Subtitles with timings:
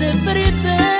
[0.00, 0.99] hace friter.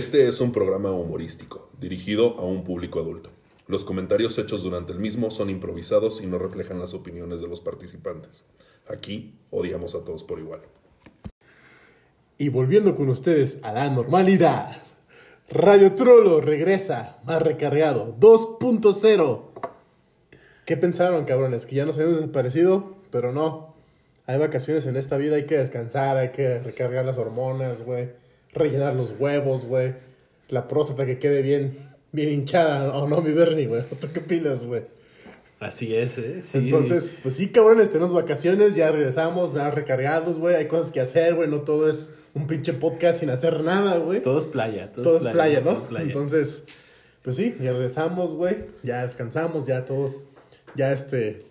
[0.00, 3.28] Este es un programa humorístico, dirigido a un público adulto.
[3.66, 7.60] Los comentarios hechos durante el mismo son improvisados y no reflejan las opiniones de los
[7.60, 8.46] participantes.
[8.88, 10.62] Aquí odiamos a todos por igual.
[12.38, 14.74] Y volviendo con ustedes a la normalidad,
[15.50, 19.42] Radio Trollo regresa más recargado, 2.0.
[20.64, 21.66] ¿Qué pensaron, cabrones?
[21.66, 23.74] Que ya nos habíamos desaparecido, pero no.
[24.24, 28.18] Hay vacaciones en esta vida, hay que descansar, hay que recargar las hormonas, güey.
[28.52, 29.94] Rellenar los huevos, güey.
[30.48, 31.76] La próstata que quede bien,
[32.12, 33.82] bien hinchada, ¿o no, mi Bernie, güey?
[34.00, 34.82] ¿Tú qué opinas, güey?
[35.60, 36.40] Así es, ¿eh?
[36.40, 36.58] Sí.
[36.58, 40.56] Entonces, pues sí, cabrones, tenemos vacaciones, ya regresamos, ya recargados, güey.
[40.56, 41.48] Hay cosas que hacer, güey.
[41.48, 44.22] No todo es un pinche podcast sin hacer nada, güey.
[44.22, 44.90] Todo es playa.
[44.90, 45.72] Todo, Todo es playa, ¿no?
[45.72, 46.06] todo es playa.
[46.06, 46.64] Entonces,
[47.22, 48.56] pues sí, ya regresamos, güey.
[48.82, 50.22] Ya descansamos, ya todos,
[50.74, 51.44] ya este,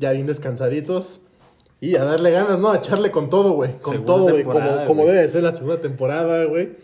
[0.00, 1.20] ya bien descansaditos.
[1.82, 2.70] Y a darle ganas, ¿no?
[2.70, 3.72] A echarle con todo, güey.
[3.72, 4.44] Con Segunda todo, güey.
[4.44, 6.76] Como, como debe de ser la segunda temporada, güey.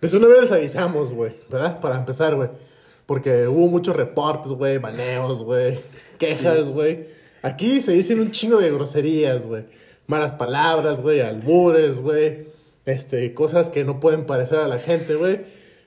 [0.00, 1.80] Pues una vez avisamos, güey, ¿verdad?
[1.80, 2.50] Para empezar, güey.
[3.06, 5.78] Porque hubo muchos reportes, güey, baneos, güey,
[6.18, 7.06] quejas, güey.
[7.40, 9.64] Aquí se dicen un chingo de groserías, güey.
[10.08, 12.48] Malas palabras, güey, albures, güey.
[12.84, 15.40] Este, cosas que no pueden parecer a la gente, güey.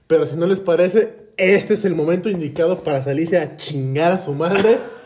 [0.08, 4.18] Pero si no les parece, este es el momento indicado para salirse a chingar a
[4.18, 4.80] su madre.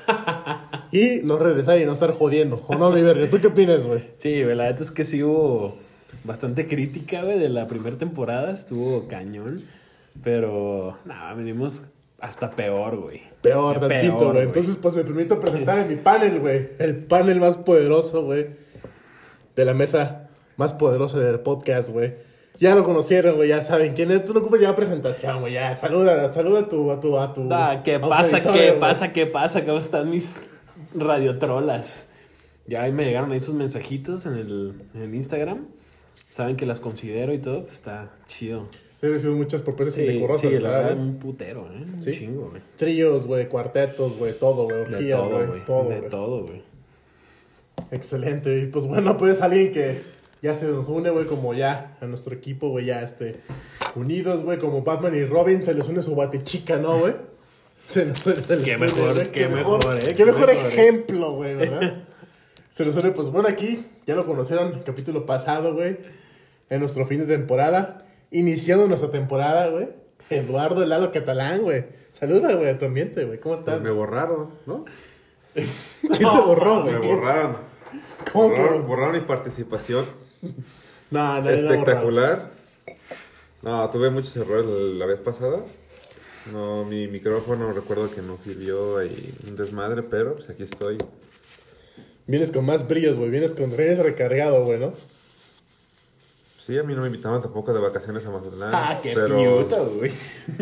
[0.91, 2.63] y no regresar y no estar jodiendo.
[2.67, 3.29] ¿O no, mi verga?
[3.29, 4.03] ¿Tú qué opinas, güey?
[4.13, 5.77] Sí, güey, la neta es que sí hubo
[6.23, 8.51] bastante crítica, güey, de la primera temporada.
[8.51, 9.61] Estuvo cañón.
[10.23, 11.83] Pero, nada, venimos
[12.19, 13.21] hasta peor, güey.
[13.41, 14.43] Peor, Peor, tantito, güey.
[14.43, 16.69] Entonces, pues me permito presentar en mi panel, güey.
[16.79, 18.47] El panel más poderoso, güey.
[19.55, 22.13] De la mesa más poderosa del podcast, güey.
[22.59, 23.49] Ya lo conocieron, güey.
[23.49, 24.23] Ya saben quién es.
[24.25, 25.53] Tú no ocupas ya presentación, güey.
[25.53, 27.47] Ya, saluda, saluda a tu, a tu, a tu.
[27.51, 28.41] Ah, ¿Qué a pasa?
[28.41, 29.13] ¿Qué pasa?
[29.13, 29.65] ¿Qué pasa?
[29.65, 30.41] ¿Cómo están mis
[30.93, 32.09] radiotrolas?
[32.67, 35.67] Ya ahí me llegaron ahí sus mensajitos en el, en el Instagram.
[36.29, 38.67] Saben que las considero y todo, pues está chido.
[39.01, 41.07] He recibido muchas propuestas Sí, indecorosas, sí, ¿verdad, verdad, güey?
[41.07, 41.85] un putero, ¿eh?
[41.95, 42.11] Un Sí.
[42.11, 42.61] chingo, güey.
[42.77, 44.85] Tríos, güey, cuartetos, güey, todo, güey.
[44.85, 45.65] De Orgías, todo, güey.
[45.65, 46.09] Todo, De güey.
[46.09, 46.61] todo, güey.
[47.91, 48.59] Excelente.
[48.59, 49.99] Y pues bueno, pues alguien que
[50.41, 53.37] ya se nos une, güey, como ya a nuestro equipo, güey, ya este,
[53.95, 57.13] unidos, güey, como Batman y Robin, se les une su batechica, ¿no, güey?
[57.93, 60.67] Se nos se les Qué mejor, qué mejor, eh, Qué qué mejor mejor, eh.
[60.67, 62.03] ejemplo, güey, ¿verdad?
[62.71, 65.97] se nos une, pues bueno, aquí, ya lo conocieron el capítulo pasado, güey,
[66.69, 69.89] en nuestro fin de temporada, iniciando nuestra temporada, güey.
[70.29, 71.83] Eduardo Lalo Catalán, güey.
[72.11, 73.39] Saluda, güey, a tu ambiente, güey.
[73.41, 73.73] ¿Cómo estás?
[73.75, 74.85] Pues me borraron, ¿no?
[75.53, 76.93] ¿Quién te borró, güey?
[76.95, 77.57] Me ¿Quién- borraron.
[78.31, 78.61] ¿Cómo que?
[78.61, 80.05] Borraron, borraron mi participación.
[81.09, 81.49] No, borrado.
[81.49, 82.51] Espectacular.
[83.61, 85.57] No, tuve muchos errores la vez pasada.
[86.51, 90.97] No, mi micrófono recuerdo que no sirvió y un desmadre, pero pues aquí estoy.
[92.27, 93.29] Vienes con más brillos, güey.
[93.29, 94.93] Vienes con vienes recargado, güey, ¿no?
[96.57, 98.69] Sí, a mí no me invitaban tampoco de vacaciones a Mazatlán.
[98.73, 99.65] Ah, qué pero,
[99.95, 100.11] güey.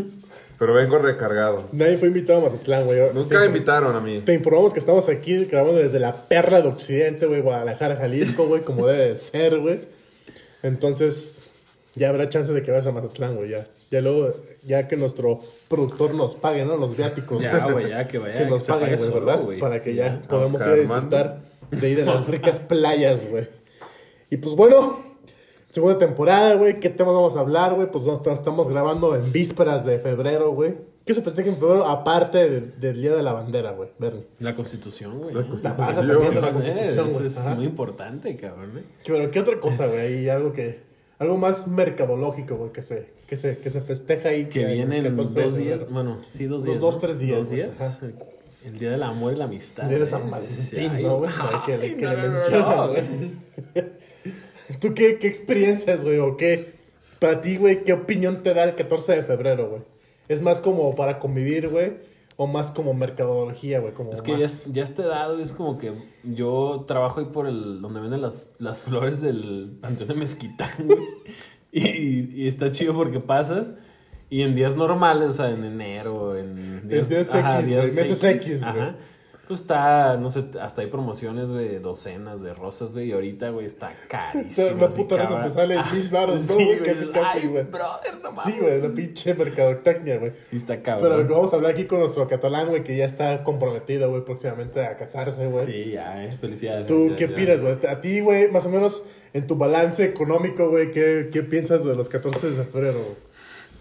[0.59, 1.65] pero vengo recargado.
[1.71, 3.13] Nadie fue invitado a Mazatlán, güey.
[3.13, 4.19] Nunca me invitaron a mí.
[4.19, 8.63] Te informamos que estamos aquí grabando desde la perla de Occidente, güey, Guadalajara, Jalisco, güey,
[8.63, 9.81] como debe de ser, güey.
[10.63, 11.41] Entonces,
[11.95, 13.67] ya habrá chance de que vayas a Mazatlán, güey, ya.
[13.91, 14.33] Ya luego,
[14.63, 16.77] ya que nuestro productor nos pague, ¿no?
[16.77, 17.41] Los viáticos.
[17.41, 18.33] Ya, güey, ya que vaya.
[18.37, 19.41] que nos paguen, pague güey, ¿verdad?
[19.43, 19.59] güey.
[19.59, 21.41] Para que ya podamos ir a disfrutar
[21.71, 23.47] de ir a las ricas playas, güey.
[24.29, 24.99] Y pues bueno,
[25.71, 26.79] segunda temporada, güey.
[26.79, 27.89] ¿Qué temas vamos a hablar, güey?
[27.91, 30.75] Pues nos estamos grabando en vísperas de febrero, güey.
[31.05, 33.89] ¿Qué se festeja en febrero aparte de- del Día de la Bandera, güey?
[33.97, 34.27] Bernie.
[34.37, 35.33] La constitución, güey.
[35.33, 35.41] La.
[35.47, 36.07] Constitución.
[36.35, 37.25] De la Constitución, güey.
[37.25, 38.77] es muy importante, cabrón.
[38.77, 38.83] ¿eh?
[39.03, 40.29] ¿Qué, pero, ¿qué otra cosa, güey?
[40.29, 40.87] Algo que...
[41.17, 44.45] Algo más mercadológico, güey, que se, que se, que se festeja ahí.
[44.47, 45.89] Que vienen 14 de dos días.
[45.89, 46.79] Bueno, sí, dos Los días.
[46.79, 47.01] dos, ¿no?
[47.01, 48.01] tres días, Dos días.
[48.65, 49.83] El día del amor y la amistad.
[49.87, 50.31] Día de San ¿eh?
[50.31, 51.31] Valentín, Ay, ¿no, güey?
[51.65, 52.29] Que le- que no, le
[52.59, 53.03] no, güey.
[54.79, 56.19] ¿Tú qué, qué experiencias, güey?
[56.19, 56.73] ¿O qué?
[57.19, 59.81] Para ti, güey, ¿qué opinión te da el 14 de febrero, güey?
[60.27, 61.93] ¿Es más como para convivir, güey?
[62.37, 63.93] ¿O más como mercadología, güey?
[63.93, 65.91] Como Es que ya, más- ya este dado es como que
[66.23, 70.99] yo trabajo ahí por el donde venden las, las flores del Panteón de Mezquitán, güey.
[71.71, 73.73] Y, y está chido porque pasas
[74.29, 78.63] y en días normales, o sea, en enero, en días X, güey, meses X, güey.
[78.63, 78.95] ajá,
[79.49, 83.65] Pues está, no sé, hasta hay promociones, güey, docenas de rosas, güey, y ahorita, güey,
[83.65, 84.85] está carísimo.
[84.85, 86.83] Así, puta rosa te sale en mil baros, ¿no, Sí, güey?
[86.83, 87.63] Casi, casi, güey.
[87.63, 88.43] brother, no mames.
[88.53, 90.31] Sí, güey, la pinche mercadotecnia, güey.
[90.45, 91.27] Sí está Pero cabrón.
[91.27, 94.95] vamos a hablar aquí con nuestro catalán, güey, que ya está comprometido, güey, próximamente a
[94.97, 95.65] casarse, güey.
[95.65, 96.85] Sí, ya, eh, felicidades.
[96.85, 97.91] ¿Tú felicidades, qué opinas, güey?
[97.91, 99.01] A ti, güey, más o menos
[99.33, 102.99] en tu balance económico, güey, ¿qué, ¿qué piensas de los 14 de febrero?
[102.99, 103.17] güey?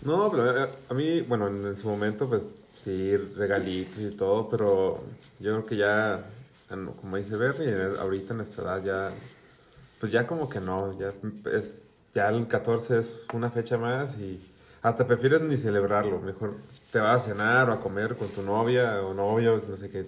[0.01, 2.49] No, pero a, a mí, bueno, en, en su momento, pues
[2.83, 5.01] sí, regalitos y todo, pero
[5.41, 6.25] yo creo que ya,
[7.01, 9.11] como dice en- ahorita en nuestra edad ya,
[10.01, 11.13] pues ya como que no, ya
[11.53, 14.41] es, ya el 14 es una fecha más y
[14.83, 16.55] hasta prefieres ni celebrarlo, mejor
[16.93, 20.07] te vas a cenar o a comer con tu novia o novio, no sé qué.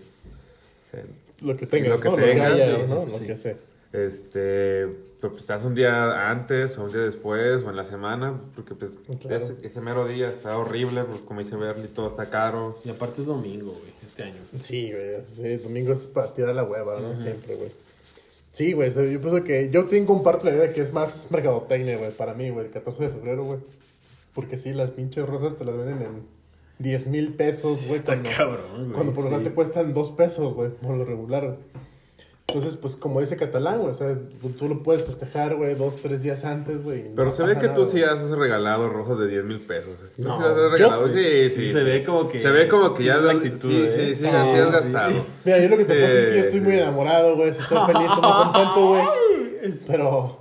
[0.92, 1.06] eh,
[1.42, 2.16] Lo que tengas, Lo que ¿no?
[2.16, 3.04] tengas, lo que haya, sí, ¿no?
[3.06, 3.10] sí.
[3.20, 3.56] Lo que sea.
[3.92, 4.86] Este,
[5.20, 8.74] pero pues estás un día antes o un día después o en la semana, porque
[8.74, 9.36] pues Claro.
[9.36, 12.78] ese, ese mero día está horrible, pues, como dice Bernie, todo está caro.
[12.84, 14.40] Y aparte es domingo, güey, este año.
[14.58, 15.16] Sí, güey.
[15.26, 17.16] Sí, domingo es para tirar la hueva, ¿no?
[17.16, 17.70] Siempre, güey.
[18.52, 18.90] Sí, güey.
[18.92, 22.50] Yo pienso que yo tengo comparto la idea que es más mercadotecnia, güey, para mí,
[22.50, 23.58] güey, el 14 de febrero, güey.
[24.34, 26.22] Porque sí, las pinches rosas te las venden en
[26.78, 27.98] 10 mil pesos, güey.
[27.98, 28.92] Está cuando- cabrón, güey.
[28.92, 29.34] Cuando por lo sí.
[29.34, 31.44] general te cuestan 2 pesos, güey, por lo regular.
[31.46, 31.58] güey.
[32.54, 34.14] Entonces, pues como dice Catalán, güey, o sea,
[34.58, 37.04] tú lo puedes festejar, güey, dos, tres días antes, güey.
[37.14, 38.04] Pero no se ve que tú nada, sí güey.
[38.04, 39.94] has regalado rosas de 10 mil pesos.
[40.16, 41.08] Tú No, sí las has regalado.
[41.08, 41.14] sí.
[41.14, 41.70] Sí, sí, Sí, sí.
[41.70, 43.90] se ve como que Se ve como que ya la actitud, sí, ¿eh?
[43.90, 44.92] sí, sí, Sí, así has sí.
[44.92, 45.24] gastado.
[45.44, 46.64] Mira, yo lo que te puedo decir es que yo Sí, estoy sí.
[46.66, 47.48] muy enamorado, güey.
[47.50, 49.04] Estoy feliz, estoy muy contento, güey.
[49.86, 50.40] Pero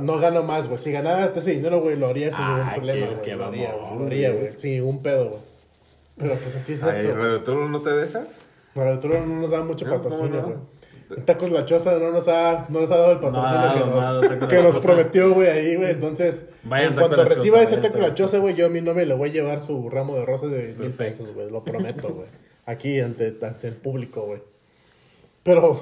[0.00, 0.78] no gano más, güey.
[0.78, 3.22] Si ganara ese dinero, güey, lo haría sin Ay, ningún problema, qué- güey.
[3.24, 3.98] qué Lo haría, güey.
[3.98, 4.50] Lo haría, güey.
[4.56, 5.40] Sin ningún pedo, güey.
[6.18, 7.16] Pero pues así es Ay, esto.
[7.16, 8.22] ¿Radio Toro no te deja?
[8.74, 10.58] Pero tú no nos da mucho No, patrocinio, ¿cómo güey.
[11.16, 11.24] No?
[11.24, 13.86] Tacos La Choza no nos ha, no nos ha dado el patrocinio No, que, no,
[13.86, 15.90] nos, no, que nos prometió, güey, ahí, güey.
[15.90, 19.04] Entonces, Vayan en cuanto reciba Choza, ese Taco La Choza, güey, yo a mi novia
[19.04, 21.50] le voy a llevar su ramo de rosas de mil pesos, güey.
[21.50, 22.28] Lo prometo, güey.
[22.66, 24.42] Aquí ante, ante el público, güey.
[25.42, 25.78] Pero,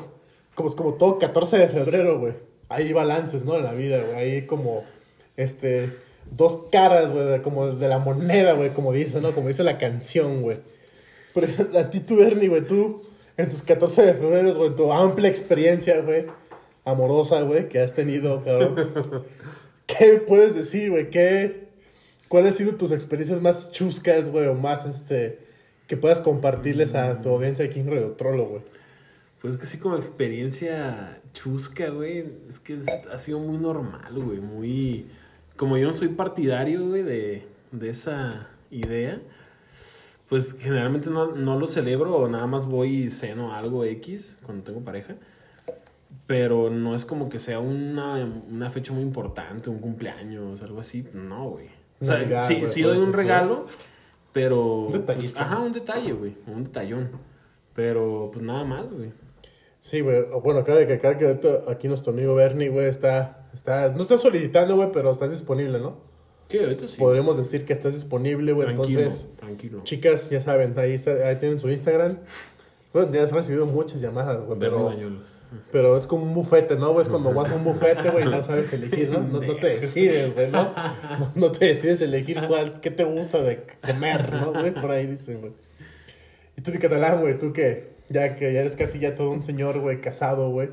[0.55, 2.35] como, como todo 14 de febrero, güey.
[2.69, 3.57] Hay balances, ¿no?
[3.57, 4.17] En la vida, güey.
[4.17, 4.85] Hay como,
[5.37, 5.91] este,
[6.31, 9.33] dos caras, güey, como de la moneda, güey, como dice, ¿no?
[9.33, 10.59] Como dice la canción, güey.
[11.35, 13.03] Pero a ti, tú, Bernie, güey, tú,
[13.43, 16.27] en tus 14 de febrero, güey, tu amplia experiencia, güey,
[16.85, 19.25] amorosa, güey, que has tenido, cabrón.
[19.87, 21.11] ¿Qué puedes decir, güey?
[21.11, 21.69] ¿Qué,
[22.29, 25.39] ¿Cuáles han sido tus experiencias más chuscas, güey, o más, este,
[25.89, 28.63] que puedas compartirles a tu audiencia aquí en Radio Trollo, güey?
[29.43, 32.27] Pues que sí, como experiencia chusca, güey.
[32.49, 34.39] Es que es- ha sido muy normal, güey.
[34.39, 35.07] Muy.
[35.57, 39.21] Como yo no soy partidario, güey, de, de esa idea,
[40.31, 44.63] pues generalmente no, no lo celebro o nada más voy y ceno algo X cuando
[44.63, 45.17] tengo pareja.
[46.29, 48.15] Pero no es como que sea una,
[48.49, 51.05] una fecha muy importante, un cumpleaños, algo así.
[51.13, 51.67] No, güey.
[52.01, 53.67] O sea, Navidad, sí, güey, sí doy un regalo,
[54.33, 54.83] pero.
[54.83, 55.41] Un detallito.
[55.41, 56.37] Ajá, un detalle, güey.
[56.47, 57.11] Un detallón.
[57.75, 59.13] Pero pues nada más, güey.
[59.81, 60.27] Sí, güey.
[60.45, 64.17] Bueno, acaba de que acá que aquí nuestro amigo Bernie, güey, está, está, no está
[64.17, 66.10] solicitando, güey, pero estás disponible, ¿no?
[66.51, 66.97] Sí, ahorita sí.
[66.99, 68.67] Podríamos decir que estás disponible, güey.
[68.67, 69.81] tranquilo, Entonces, tranquilo.
[69.85, 72.19] chicas, ya saben, ahí, está, ahí tienen su Instagram.
[72.93, 74.93] Bueno, ya has recibido muchas llamadas, güey, pero,
[75.71, 77.05] pero es como un bufete, ¿no, güey?
[77.05, 79.21] Es cuando vas a un bufete, güey, y no sabes elegir, ¿no?
[79.21, 80.65] No, no te decides, güey, ¿no?
[81.21, 81.33] ¿no?
[81.37, 84.75] no te decides elegir cuál, qué te gusta de comer, ¿no, güey?
[84.75, 85.53] Por ahí dicen, güey.
[86.57, 89.45] Y tú, mi catalán, güey, tú que ya, que ya eres casi ya todo un
[89.45, 90.71] señor, güey, casado, güey.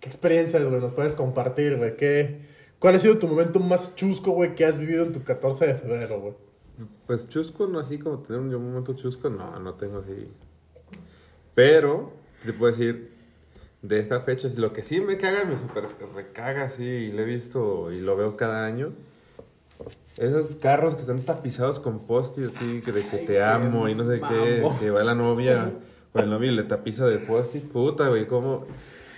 [0.00, 1.96] ¿Qué experiencias, güey, nos puedes compartir, güey?
[1.96, 2.47] ¿Qué,
[2.78, 5.74] ¿Cuál ha sido tu momento más chusco, güey, que has vivido en tu 14 de
[5.74, 6.34] febrero, güey?
[7.06, 10.28] Pues chusco, no así como tener un momento chusco, no, no tengo así.
[11.54, 12.12] Pero,
[12.44, 13.10] te puedo decir,
[13.82, 17.24] de esta fecha, lo que sí me caga, me super recaga así, y lo he
[17.24, 18.92] visto y lo veo cada año.
[20.16, 24.04] Esos carros que están tapizados con post-it, así, que de que te amo y no
[24.04, 25.72] sé qué, que va la novia
[26.12, 28.66] o el novio y le tapiza de post-it, puta, güey, cómo...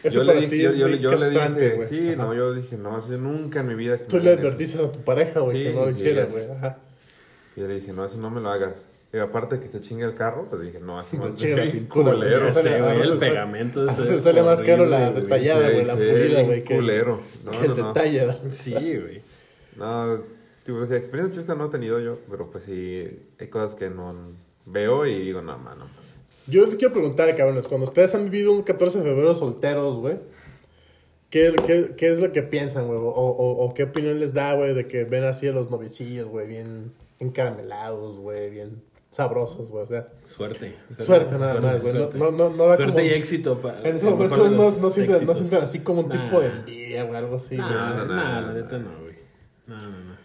[0.03, 1.89] Eso yo para le ti dije, es yo, muy yo le dije, güey.
[1.89, 2.17] sí, Ajá.
[2.23, 3.99] no, yo dije, no, yo nunca en mi vida...
[3.99, 4.49] que Tú le hagan eso".
[4.49, 6.45] advertiste a tu pareja, güey, que Sí, no lo hiciera, güey.
[6.51, 6.79] Ajá.
[7.57, 8.75] Y yo le dije, no, eso no me lo hagas.
[9.13, 11.73] Y aparte que se chingue el carro, pues dije, no, eso no Te chinga la
[11.73, 12.53] pintura, culero.
[12.53, 16.07] Sale- güey, a el pegamento ese veces sale más caro la detallada, güey, la Sí,
[16.07, 17.21] pulida, güey, que, culero.
[17.45, 18.35] No, que el detalle.
[18.51, 19.23] Sí, güey.
[19.77, 20.21] No,
[20.65, 23.07] tipo, experiencia chusca no he tenido yo, pero pues sí,
[23.39, 24.15] hay cosas que no
[24.67, 25.87] veo y digo, no, mano.
[26.47, 30.17] Yo les quiero preguntar, cabrones, cuando ustedes han vivido un 14 de febrero solteros, güey,
[31.31, 32.99] ¿qué, qué, qué es lo que piensan, güey?
[32.99, 36.29] O, o, o qué opinión les da, güey, de que ven así a los novicillos,
[36.29, 39.85] güey, bien encaramelados, güey, bien sabrosos, güey?
[39.85, 40.75] O sea, Suerte.
[40.99, 41.93] Suerte nada más, güey.
[41.95, 42.19] No- suerte.
[42.19, 43.59] no- no- no da Suerte como- y éxito.
[43.61, 46.25] pa- en ese momento no, no, sienten, no sienten así como un Nah.
[46.27, 47.69] tipo de envidia, güey, algo así, güey.
[47.69, 48.91] Nah, No, no, nah, no, la neta no.
[48.91, 49.15] no, güey.
[49.67, 50.17] No, no, no.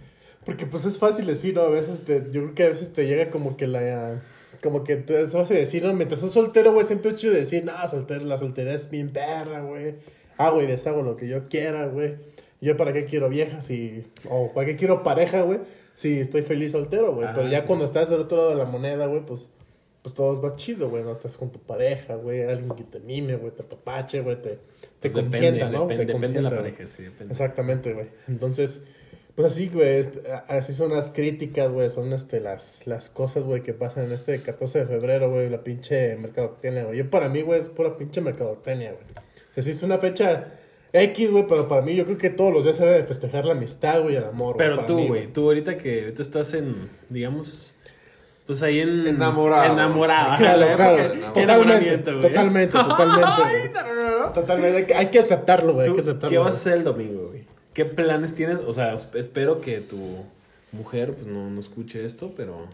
[0.46, 1.62] Porque pues es fácil decir, ¿no?
[1.62, 4.22] A veces te, yo creo que a veces te llega como que la
[4.66, 7.64] como que te vas a decir, no, mientras estás soltero, güey, siempre es chido decir,
[7.64, 9.94] no, soltero, la soltería es bien perra, güey.
[10.38, 12.16] Hago y deshago lo que yo quiera, güey.
[12.62, 15.60] Yo para qué quiero viejas y, o para qué quiero pareja, güey,
[15.94, 17.28] si estoy feliz soltero, güey.
[17.28, 17.68] Ah, Pero ya sí.
[17.68, 19.52] cuando estás del otro lado de la moneda, güey, pues,
[20.02, 21.12] pues todo es más chido, güey, ¿no?
[21.12, 24.58] Estás con tu pareja, güey, alguien que te mime, güey, te papache, güey, te, te
[25.00, 25.82] Pues consienta, depende, ¿no?
[25.84, 27.34] depende, te depende de la pareja, sí, depende.
[27.34, 28.08] Exactamente, güey.
[28.28, 28.82] Entonces,
[29.36, 30.02] pues así, güey,
[30.48, 34.40] así son las críticas, güey, son este, las, las cosas, güey, que pasan en este
[34.42, 37.00] 14 de febrero, güey, la pinche mercadotecnia, güey.
[37.00, 39.04] Yo para mí, güey, es pura pinche mercadotecnia, güey.
[39.52, 40.48] O sea, sí es una fecha
[40.94, 43.44] X, güey, pero para mí yo creo que todos los días se debe de festejar
[43.44, 47.76] la amistad, güey, el amor, Pero tú, güey, tú ahorita que ahorita estás en, digamos,
[48.48, 49.06] pues ahí en...
[49.06, 49.74] Enamorado.
[49.74, 50.38] Enamorado.
[50.38, 54.32] Claro, la claro, totalmente, totalmente, totalmente, Ay, no, no, no, no.
[54.32, 56.30] Totalmente, hay que- hay que aceptarlo, güey, hay ¿Tú que aceptarlo.
[56.30, 57.25] ¿Qué vas a hacer el domingo, güey?
[57.76, 58.58] ¿Qué planes tienes?
[58.66, 60.24] O sea, espero que tu
[60.72, 62.66] mujer pues, no, no escuche esto, pero...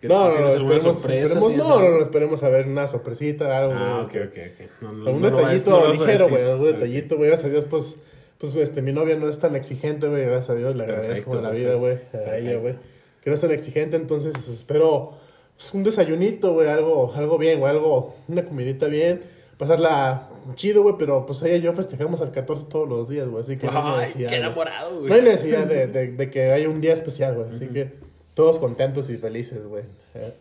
[0.00, 1.18] ¿qué- No, no, no, ¿tienes alguna esperemos, sorpresa?
[1.24, 1.88] esperemos, ¿Tienes no, algo?
[1.90, 4.70] no, no, esperemos a ver una sorpresita, algo, Ah, este, ok, ok.
[4.82, 6.42] No, no, Algún detallito ligero, güey.
[6.50, 7.28] Algún detallito, güey.
[7.28, 7.96] Gracias a Dios, pues,
[8.38, 10.24] pues, este, mi novia no es tan exigente, güey.
[10.24, 11.98] Gracias a Dios, le agradezco Perfecto, la vida, güey.
[12.12, 12.74] A ella, güey.
[13.22, 15.12] Que no es tan exigente, entonces pues, espero
[15.56, 16.68] pues, un desayunito, güey.
[16.68, 17.70] Algo, algo bien, güey.
[17.72, 19.20] Algo, una comidita bien.
[19.58, 20.94] Pasarla chido, güey.
[20.98, 23.42] Pero pues ella y yo festejamos al 14 todos los días, güey.
[23.42, 24.28] Así que no hay Ay, necesidad.
[24.30, 25.08] qué enamorado, güey.
[25.08, 27.50] No hay necesidad de, de, de que haya un día especial, güey.
[27.52, 27.92] Así que
[28.34, 29.84] todos contentos y felices, güey.
[30.14, 30.32] Eh,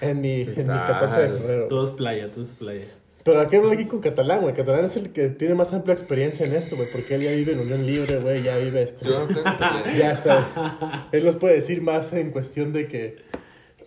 [0.00, 1.68] En mi, en mi 14 de febrero.
[1.68, 2.84] Todo es playa, todo es playa.
[3.24, 4.54] Pero hay que hablar aquí con Catalán, güey.
[4.54, 6.88] Catalán es el que tiene más amplia experiencia en esto, güey.
[6.90, 8.42] Porque él ya vive en unión libre, güey.
[8.42, 9.04] Ya vive este.
[9.04, 9.44] Yo no tengo.
[9.98, 11.08] Ya está.
[11.12, 13.16] Él nos puede decir más en cuestión de que.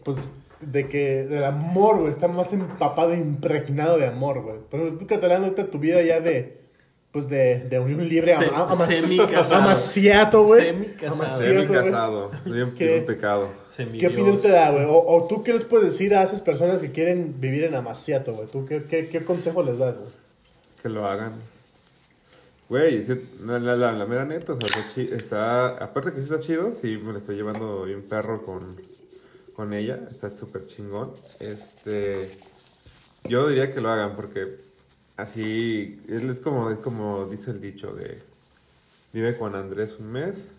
[0.03, 0.31] Pues.
[0.61, 2.09] De que del amor, güey.
[2.11, 4.57] Está más empapado, impregnado de amor, güey.
[4.69, 6.59] Pero tú, Catalán, ahorita tu vida ya de.
[7.11, 9.61] Pues de, de unión libre Se- ama- ama- semicasado.
[9.61, 10.61] amaciato, güey.
[10.67, 11.23] Semicasado.
[11.23, 11.83] Amaciato, Soy mi güey.
[11.83, 12.31] casado.
[12.45, 12.99] Soy un, ¿Qué?
[12.99, 13.49] un pecado.
[13.99, 14.85] ¿Qué opinión te da, güey?
[14.85, 18.33] O, o tú qué les puedes decir a esas personas que quieren vivir en amaciato,
[18.33, 18.47] güey?
[18.47, 20.09] ¿Tú qué, qué, qué consejo les das, güey?
[20.81, 21.33] Que lo hagan.
[22.69, 23.03] Güey,
[23.43, 26.39] la, la, la, la mera neta, o sea, está, chi- está- aparte que sí está
[26.39, 28.77] chido, sí me lo estoy llevando bien perro con,
[29.55, 31.13] con ella, está súper chingón.
[31.39, 32.37] Este,
[33.25, 34.57] yo diría que lo hagan porque
[35.17, 38.19] así, es como, es como dice el dicho de,
[39.13, 40.51] vive con Andrés un mes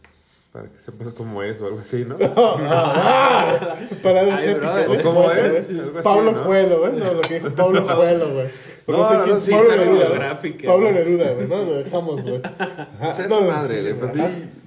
[0.53, 2.17] para que sepas cómo es o algo así, ¿no?
[4.03, 5.65] Para brother, picante, ¿cómo es?
[5.65, 6.45] así, Pablo ¿no?
[6.45, 6.93] Coelho, güey.
[6.93, 8.49] No, lo que dijo Pablo Coelho, güey.
[8.87, 10.41] No, No, sé no, quién no, es sí, Pablo pero Neruda.
[10.67, 10.93] Pablo güey.
[10.93, 11.49] Neruda, güey.
[11.49, 12.43] No, lo dejamos, güey.
[12.43, 14.23] Pues es no, no, madre, pues sí,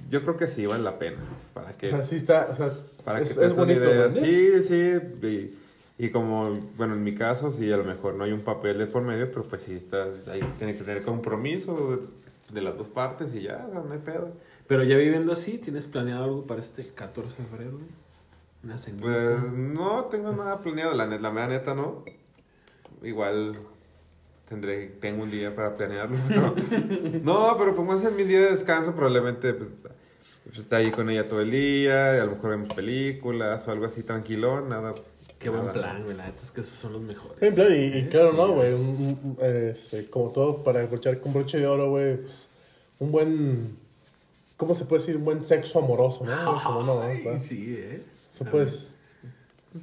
[0.08, 1.18] yo creo que sí vale la pena,
[1.54, 1.86] para que...
[1.86, 2.70] O sea, sí está, o sea,
[3.04, 4.12] Para es, que te es bonito.
[4.14, 5.56] Sí, sí.
[5.98, 8.78] Y, y como, bueno, en mi caso, sí, a lo mejor no hay un papel
[8.78, 12.76] de por medio, pero pues sí, estás, ahí tiene que tener compromiso de, de las
[12.76, 14.32] dos partes y ya, o sea, no hay pedo.
[14.66, 17.78] Pero ya viviendo así, ¿tienes planeado algo para este 14 de febrero?
[18.62, 18.74] Una.
[19.00, 22.04] Pues no tengo nada planeado, la, la mera neta, ¿no?
[23.02, 23.56] Igual
[24.48, 26.16] tendré, tengo un día para planearlo.
[26.28, 26.54] pero-
[27.22, 29.70] no, pero como ese es mi día de descanso, probablemente pues,
[30.44, 33.72] pues, está ahí con ella todo el día, y a lo mejor vemos películas o
[33.72, 34.94] algo así tranquilo, nada.
[35.38, 35.72] Qué buen nada.
[35.74, 36.16] plan, güey.
[36.16, 37.42] La neta es que esos son los mejores.
[37.42, 38.74] En plan, y, claro, sí, ¿no, güey.
[39.70, 42.48] este, como todo, para brochar con broche de oro, güey, pues,
[42.98, 43.76] un buen,
[44.56, 45.16] ¿cómo se puede decir?
[45.16, 46.62] Un buen sexo amoroso, ¿no?
[46.62, 47.38] Como no, ¿no?
[47.38, 48.02] sí, eh.
[48.32, 48.92] Eso pues...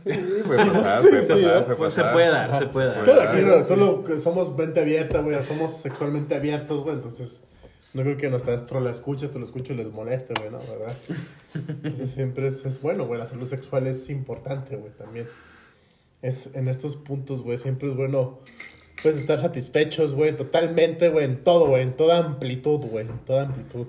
[0.03, 3.03] Pues se puede dar, se puede dar.
[3.03, 7.43] Claro, aquí no, solo somos mente abierta, güey, somos sexualmente abiertos, güey, entonces
[7.93, 10.59] no creo que nuestras la escuchas, tú lo escucho y les moleste, güey, ¿no?
[10.59, 10.95] ¿Verdad?
[11.83, 15.27] Entonces siempre es, es bueno, güey, la salud sexual es importante, güey, también.
[16.21, 18.39] Es, en estos puntos, güey, siempre es bueno,
[19.03, 23.43] pues, estar satisfechos, güey, totalmente, güey, en todo, güey, en toda amplitud, güey, en toda
[23.43, 23.87] amplitud.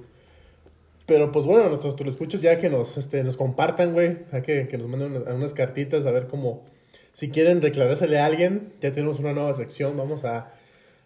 [1.07, 4.19] Pero pues bueno, nuestros tú lo escuchas ya que nos, este, nos compartan, güey.
[4.33, 6.65] Hay que, que nos manden unas, unas cartitas a ver cómo.
[7.13, 9.97] Si quieren declarársele a alguien, ya tenemos una nueva sección.
[9.97, 10.51] Vamos a.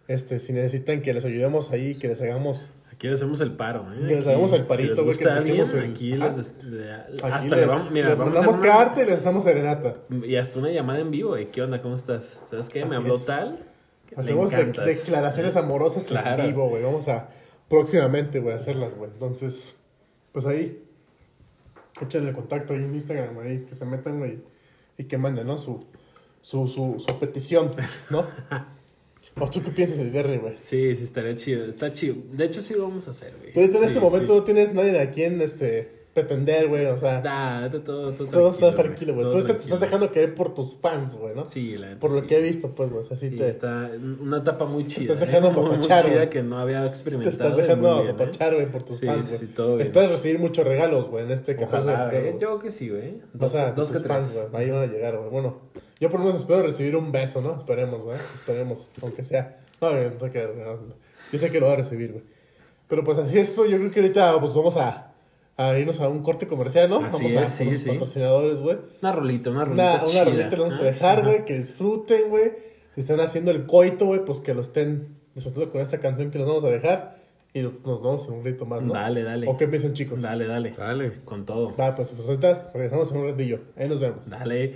[0.07, 2.71] Este, si necesitan que les ayudemos ahí, que les hagamos.
[2.91, 4.07] Aquí les hacemos el paro, ¿eh?
[4.07, 6.57] Que les hagamos el parito, si güey, que les el- aquí les...
[6.57, 7.91] Aquí hasta les, le vamos...
[7.91, 9.95] Mira, les vamos mandamos una- carta y les hacemos serenata.
[10.25, 11.47] Y hasta una llamada en vivo, ¿eh?
[11.49, 11.81] ¿Qué onda?
[11.81, 12.41] ¿Cómo estás?
[12.49, 12.83] ¿Sabes qué?
[12.85, 13.25] Me habló es.
[13.25, 13.59] tal.
[14.17, 16.41] Hacemos de- declaraciones amorosas Claro.
[16.43, 16.83] en vivo, güey.
[16.83, 17.29] Vamos a
[17.69, 19.11] próximamente, güey, hacerlas, güey.
[19.13, 19.77] Entonces,
[20.31, 20.83] pues ahí.
[22.01, 23.65] Échenle contacto ahí en Instagram, güey.
[23.65, 24.39] Que se metan, güey.
[24.97, 25.57] Y que manden, ¿no?
[25.57, 25.79] Su,
[26.41, 27.73] su, su, su petición,
[28.09, 28.25] ¿no?
[29.39, 30.55] ¿O tú qué piensas, Edgarry, güey?
[30.61, 31.65] Sí, sí, estaría chido.
[31.65, 32.15] Está chido.
[32.31, 33.53] De hecho, sí lo vamos a hacer, güey.
[33.55, 34.39] Ahorita en Sí, este momento sí.
[34.39, 37.21] no tienes nadie a quien este, pretender, güey, o sea.
[37.69, 39.25] Todo, todo, todo está tranquilo, güey.
[39.25, 39.57] Tú tranquilo.
[39.57, 41.47] te estás dejando caer por tus fans, güey, ¿no?
[41.47, 43.03] Sí, la Por lo que he visto, pues, güey.
[43.03, 43.49] O sea, sí, sí te...
[43.49, 45.07] está una etapa muy chida.
[45.07, 45.25] Te estás ¿eh?
[45.27, 47.37] dejando eh, papachar, muy que no había experimentado.
[47.37, 48.13] Te estás dejando ¿eh?
[48.13, 48.69] papachar, güey, eh.
[48.69, 49.39] por tus sí, fans, güey.
[49.39, 49.87] Sí, todo bien.
[49.87, 52.31] Esperas recibir muchos regalos, güey, en este Ojalá, eh.
[52.33, 53.21] Yo creo que sí, güey.
[53.33, 54.49] Dos, o sea, dos que fans, tres.
[54.51, 55.29] Wey, ahí van a llegar, güey.
[55.29, 55.59] Bueno,
[55.99, 57.55] yo por lo menos espero recibir un beso, ¿no?
[57.55, 58.17] Esperemos, güey.
[58.33, 59.59] Esperemos, aunque sea.
[59.81, 59.91] No,
[61.31, 62.23] yo sé que lo va a recibir, güey.
[62.87, 65.08] Pero pues así esto, yo creo que ahorita pues vamos a
[65.59, 66.99] a irnos a un corte comercial, ¿no?
[67.05, 67.89] Así Vamos a sí, los sí.
[67.89, 68.77] patrocinadores, güey.
[69.01, 69.95] Una rolita, una rolita.
[69.95, 70.21] Una, chida.
[70.21, 72.51] una rolita vamos a dejar, güey, que disfruten, güey.
[72.95, 76.39] Si están haciendo el coito, güey, pues que lo estén disfrutando con esta canción que
[76.39, 77.19] nos vamos a dejar.
[77.53, 78.93] Y nos vamos en un rito más, ¿no?
[78.93, 79.47] Dale, dale.
[79.49, 80.21] ¿O qué piensan, chicos?
[80.21, 80.71] Dale, dale.
[80.71, 81.25] Dale.
[81.25, 81.75] Con todo.
[81.75, 83.59] Va, pues, pues ahorita regresamos en un ratillo.
[83.75, 84.29] Ahí nos vemos.
[84.29, 84.75] Dale.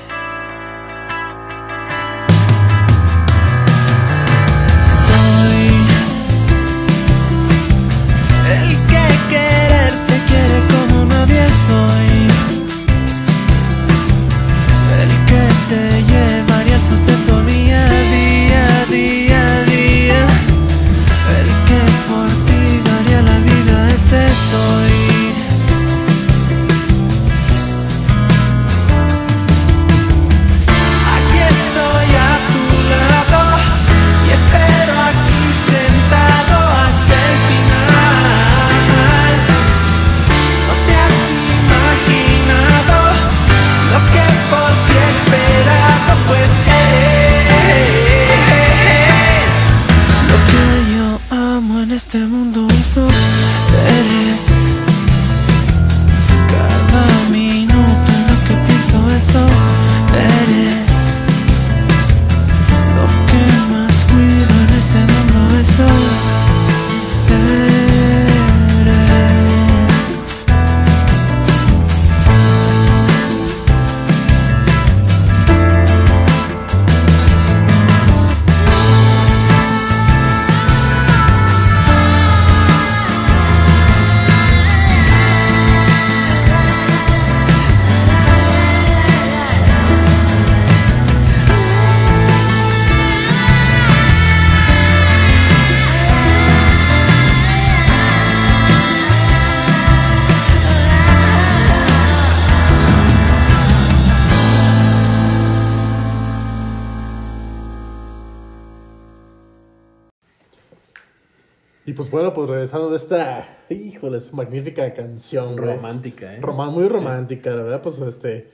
[114.11, 115.75] Híjole, es magnífica canción, güey.
[115.75, 116.39] Romántica, ¿eh?
[116.41, 118.49] Roma- muy romántica, la verdad, pues este,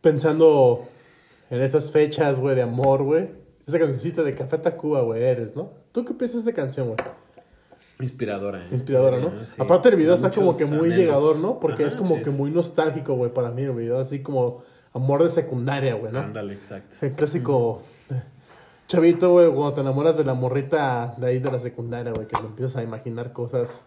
[0.00, 0.84] pensando
[1.50, 3.30] en estas fechas, güey, de amor, güey.
[3.66, 5.70] Esa cancioncita de Café Tacuba, güey, eres, ¿no?
[5.92, 6.98] ¿Tú qué piensas de esta canción, güey?
[8.00, 8.68] Inspiradora, ¿eh?
[8.70, 9.32] Inspiradora, ¿no?
[9.44, 9.60] Sí.
[9.60, 10.96] Aparte el video está como que muy anhelos.
[10.98, 11.58] llegador, ¿no?
[11.60, 12.36] Porque Ajá, es como sí que es.
[12.36, 14.58] muy nostálgico, güey, para mí el video, así como
[14.92, 16.20] amor de secundaria, güey, ¿no?
[16.20, 16.96] Ándale, exacto.
[17.02, 18.22] El clásico eh,
[18.86, 22.36] chavito, güey, cuando te enamoras de la morrita de ahí de la secundaria, güey, que
[22.36, 23.84] te empiezas a imaginar cosas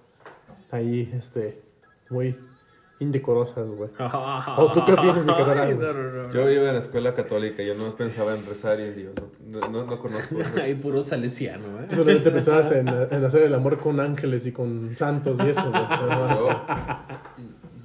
[0.72, 1.62] ahí, este,
[2.10, 2.36] muy
[3.02, 3.90] indecorosas, güey.
[4.58, 5.74] ¿O tú qué piensas, mi camarada?
[5.74, 6.34] No, no, no.
[6.34, 9.14] Yo iba en la escuela católica, yo no pensaba en rezar y en Dios.
[9.48, 10.38] No, no, no conozco.
[10.62, 11.88] Ahí puro salesiano, ¿eh?
[11.90, 15.70] Tú solamente pensabas en, en hacer el amor con ángeles y con santos y eso,
[15.70, 15.84] güey.
[16.38, 16.62] Yo,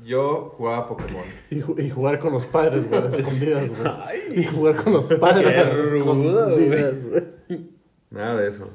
[0.05, 1.25] yo jugaba Pokémon.
[1.51, 4.41] Y, y jugar con los padres, güey, a las escondidas, güey.
[4.41, 7.71] Y jugar con los padres a las escondidas, güey.
[8.11, 8.71] Nada de eso.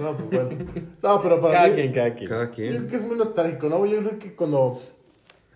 [0.00, 0.50] No, pues bueno.
[1.02, 1.74] No, pero para cada mí...
[1.74, 2.28] quien, cada quien.
[2.28, 3.86] Cada Yo creo que es muy nostálgico, ¿no?
[3.86, 4.80] Yo creo que cuando.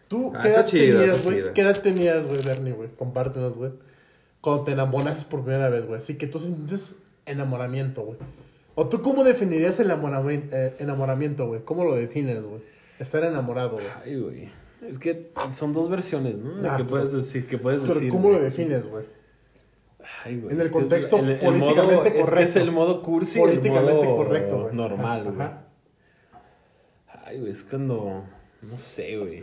[0.08, 1.52] ¿Tú Ah, qué edad tenías, güey?
[1.54, 2.90] ¿Qué edad tenías, güey, Bernie, güey?
[2.96, 3.72] Compártenos, güey.
[4.40, 5.98] Cuando te enamoraste por primera vez, güey.
[5.98, 8.18] Así que tú sientes enamoramiento, güey.
[8.74, 11.64] ¿O tú cómo definirías el eh, enamoramiento, güey?
[11.64, 12.60] ¿Cómo lo defines, güey?
[12.98, 13.86] Estar enamorado, güey.
[14.04, 14.50] Ay, güey.
[14.86, 16.56] Es que son dos versiones, ¿no?
[16.68, 18.10] Ah, que pero- puedes decir, que puedes Pero decir.
[18.10, 19.04] ¿cómo lo defines, güey?
[20.24, 22.58] Ay, güey, En el contexto el- el políticamente modo- Es que es correcto.
[22.60, 23.38] el modo cursi.
[23.38, 24.74] el Políticamente modo correcto, güey.
[24.74, 25.40] Normal, Ajá, güey.
[25.46, 25.64] ajá.
[27.26, 28.24] Ay, güey, es cuando.
[28.62, 29.42] No sé, güey.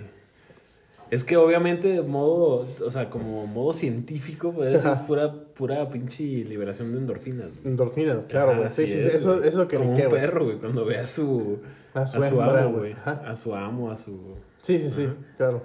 [1.10, 5.06] Es que obviamente de modo, o sea, como modo científico, puede ser Ajá.
[5.06, 7.58] pura, pura pinche liberación de endorfinas.
[7.58, 7.68] güey.
[7.68, 8.72] Endorfinas, claro, Ajá, güey.
[8.72, 9.50] Sí, sí, es, eso, güey.
[9.50, 11.60] eso que Como un perro, güey, cuando ve a su,
[11.94, 12.94] A a su su, hembra, amo, güey.
[12.94, 13.24] Ajá.
[13.28, 14.36] A su amo, a su...
[14.62, 15.64] Sí, sí, sí, claro.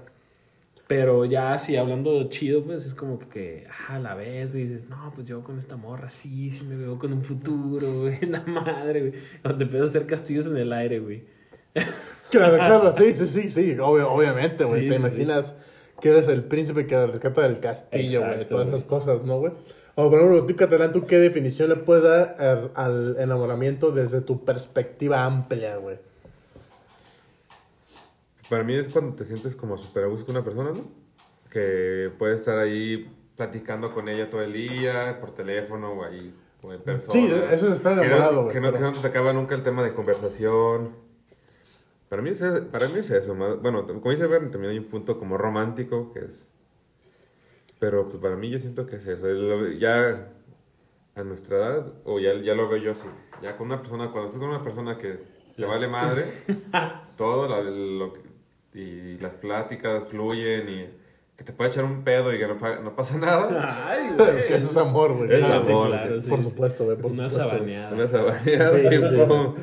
[0.88, 5.11] Pero ya así hablando chido, pues es como que, ah, la ves, güey, dices, no,
[5.14, 9.01] pues yo con esta morra sí, sí me veo con un futuro, güey, la madre,
[9.01, 9.12] güey.
[9.42, 11.25] Cuando te empiezas a hacer castillos en el aire, güey.
[12.31, 14.83] Claro, claro, sí, sí, sí, sí, obvio- obviamente, güey.
[14.83, 15.55] Sí, Te sí, imaginas
[16.01, 18.75] que eres el príncipe que rescata del castillo, güey, todas güey.
[18.77, 19.53] esas cosas, ¿no, güey?
[19.94, 24.44] O, por ejemplo, tú, Catalán, ¿tú qué definición le puedes dar al enamoramiento desde tu
[24.44, 25.99] perspectiva amplia, güey?
[28.51, 30.85] Para mí es cuando te sientes como súper a gusto con una persona, ¿no?
[31.51, 36.73] Que puedes estar ahí platicando con ella todo el día, por teléfono o ahí, o
[36.73, 37.13] en persona.
[37.13, 38.49] Sí, eso es estar Que no- enamorado.
[38.49, 40.91] Que no, que no te acaba nunca el tema de conversación.
[42.09, 43.35] Para mí es, para mí es eso.
[43.35, 46.49] más- bueno, como dice Bernie, también hay un punto como romántico que es...
[47.79, 49.29] Pero pues para mí yo siento que es eso.
[49.29, 50.29] es lo- ya
[51.15, 53.09] a nuestra edad, o ya, ya lo veo yo así.
[53.43, 55.19] Ya con una persona, cuando estás con una persona que
[55.57, 56.25] le vale madre,
[57.19, 58.26] todo lo que-
[58.79, 60.87] y las pláticas fluyen y
[61.37, 63.49] que te puede echar un pedo y que no, pa- no pasa nada.
[63.89, 64.11] Ay,
[64.49, 65.33] Que eso es amor, güey.
[65.33, 65.62] Es claro.
[65.65, 66.51] Sí, amor, claro, sí, por sí.
[66.51, 67.51] supuesto, güey, por Una supuesto, güey.
[67.75, 67.95] sabaneada.
[67.95, 68.89] Una sabaneada, Sí, sí.
[69.01, 69.55] tipo,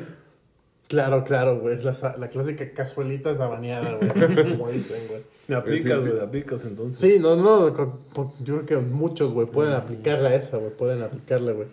[0.86, 1.76] Claro, claro, güey.
[1.76, 4.10] Es la, la clásica cazuelita sabaneada, güey.
[4.58, 5.22] como dicen, güey.
[5.48, 6.08] Me aplicas, Sí, sí.
[6.08, 7.00] güey, me aplicas entonces.
[7.00, 7.74] Sí, no, no,
[8.44, 11.66] yo creo que muchos, güey, pueden aplicarla a esa, güey, pueden aplicarla, güey.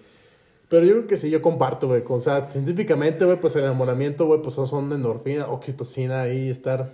[0.69, 3.63] Pero yo creo que sí, yo comparto, güey, con- o sea, científicamente, güey, pues el
[3.63, 6.91] enamoramiento, güey, pues son endorfina, oxitocina ahí, estar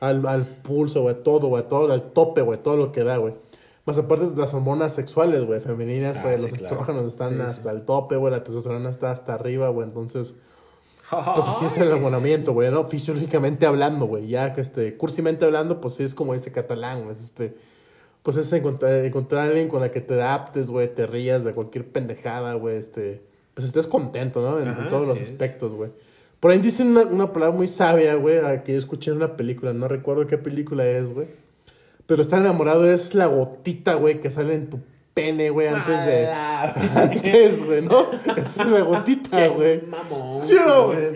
[0.00, 3.34] al, al pulso, güey, todo, güey, todo, al tope, güey, todo lo que da, güey.
[3.84, 6.66] Más aparte de las hormonas sexuales, güey, femeninas, Ah, güey, sí, los claro.
[6.66, 7.76] estrógenos están Sí, hasta sí.
[7.76, 10.34] el tope, güey, la testosterona está hasta arriba, güey, entonces...
[11.10, 12.86] Pues así es el enamoramiento, güey, ¿no?
[12.86, 14.28] Fisiológicamente hablando, güey.
[14.28, 17.10] Ya que este, cursimente hablando, pues sí es como dice catalán, güey.
[17.10, 17.56] Es este,
[18.22, 21.52] pues es encontrar, encontrar a alguien con la que te adaptes, güey, te rías de
[21.52, 22.76] cualquier pendejada, güey.
[22.76, 24.60] Este, pues estés contento, ¿no?
[24.60, 25.90] En, todos los aspectos, güey.
[26.40, 29.36] Por ahí dicen una, una palabra muy sabia, güey, a que yo escuché en una
[29.36, 29.72] película.
[29.74, 31.26] No recuerdo qué película es, güey.
[32.06, 34.80] Pero estar enamorado es la gotita, güey, que sale en tu
[35.14, 36.26] pene, güey, antes de...
[36.96, 38.06] Antes, güey, ¿no?
[38.36, 39.82] Esa es la gotita, güey.
[39.86, 40.44] Mamón.
[40.44, 41.12] Sí, no, güey.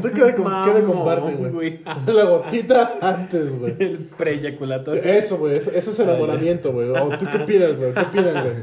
[0.00, 1.50] Tú qué me, com- qué me Mamón, compartes, güey.
[1.50, 1.80] güey.
[2.06, 3.74] La gotita antes, güey.
[3.78, 5.02] El preyaculatorio.
[5.02, 5.56] Eso, güey.
[5.56, 6.90] Eso, eso es enamoramiento, güey.
[6.90, 7.92] ¿O tú qué opinas, güey?
[7.94, 8.54] ¿Qué opinas, güey?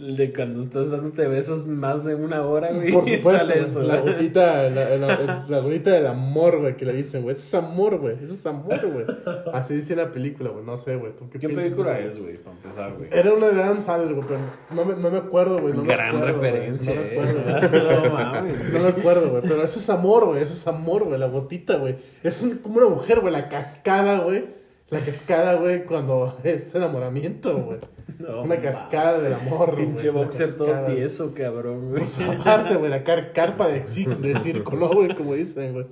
[0.00, 2.90] De cuando estás dándote besos más de una hora, güey.
[2.92, 3.66] Por supuesto, Sale güey.
[3.66, 3.82] eso.
[3.82, 4.14] La güey.
[4.14, 7.34] gotita, la, la, la gotita del amor, güey, que le dicen, güey.
[7.34, 8.16] Eso es amor, güey.
[8.22, 9.04] Eso es amor, güey.
[9.52, 10.64] Así dice la película, güey.
[10.64, 11.14] No sé, güey.
[11.14, 12.38] ¿Tú qué, ¿Qué piensas película es, güey?
[12.38, 13.08] Para empezar, güey.
[13.12, 14.40] Era una de Adam Sandler, güey, pero
[14.74, 15.74] no me, no me acuerdo, güey.
[15.74, 16.32] No me Gran güey.
[16.32, 17.20] referencia, No me eh.
[17.20, 18.04] acuerdo, güey.
[18.10, 19.42] No mames, No me acuerdo, güey.
[19.42, 20.42] Pero eso es amor, güey.
[20.42, 21.18] Eso es amor, güey.
[21.20, 21.96] La gotita, güey.
[22.22, 23.32] Es un- como una mujer, güey.
[23.32, 24.46] La cascada, güey.
[24.88, 27.78] La cascada, güey, cuando es enamoramiento, güey.
[28.18, 29.86] No, una cascada del amor, güey.
[29.86, 32.02] Pinche boxer todo tieso, cabrón, güey.
[32.02, 33.80] Pues aparte, güey, la car- carpa de,
[34.20, 35.14] de circo, ¿no, güey?
[35.14, 35.86] Como dicen, güey.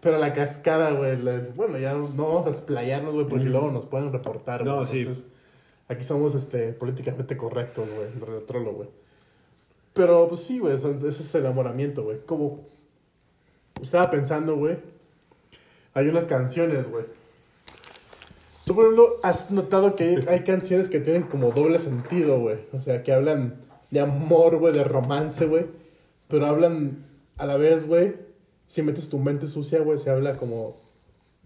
[0.00, 1.16] Pero la cascada, güey.
[1.22, 4.74] la- bueno, ya no, vamos a explayarnos, güey, porque luego nos pueden reportar, güey.
[4.76, 5.00] No, sí.
[5.00, 5.24] Entonces,
[5.88, 8.08] aquí somos este, políticamente correctos, güey.
[8.38, 8.88] Retrolo, güey.
[9.94, 12.18] Pero, pues sí, güey, ese es el enamoramiento, güey.
[12.24, 12.60] Como.
[13.82, 14.78] estaba pensando, güey.
[15.94, 17.04] Hay unas canciones, güey.
[18.68, 22.58] Tú, por ejemplo, has notado que hay, canciones que tienen como doble sentido, güey.
[22.74, 23.54] O sea, que hablan
[23.90, 25.66] de amor, güey, de romance, güey.
[26.28, 27.06] Pero hablan
[27.38, 28.14] a la vez, güey.
[28.66, 30.76] Si metes tu mente sucia, güey, se habla como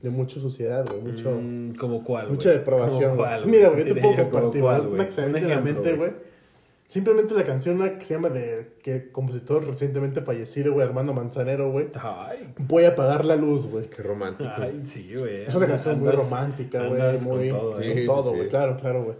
[0.00, 1.00] de mucha suciedad, güey.
[1.00, 1.30] Mucho.
[1.30, 2.28] Mm, ¿Como cuál?
[2.28, 2.64] Mucha.
[2.64, 3.16] ¿Como güey.
[3.16, 3.86] cuál, Mira, güey?
[3.86, 6.10] yo te puedo yo, ¿como compartir, cuál, Un viene a la mente, güey.
[6.92, 11.70] Simplemente la canción, una que se llama de que compositor recientemente fallecido, güey, Armando Manzanero,
[11.72, 11.88] güey.
[11.94, 13.88] Ay, Voy a apagar la luz, güey.
[13.88, 14.50] Qué romántico.
[14.58, 15.44] ay, sí, güey.
[15.44, 17.00] Es una canción muy romántica, güey.
[17.20, 17.48] Muy.
[17.48, 17.94] Con todo, con ¿eh?
[17.94, 18.36] Sí, todo, sí.
[18.36, 18.48] güey.
[18.50, 19.16] Claro, claro, güey.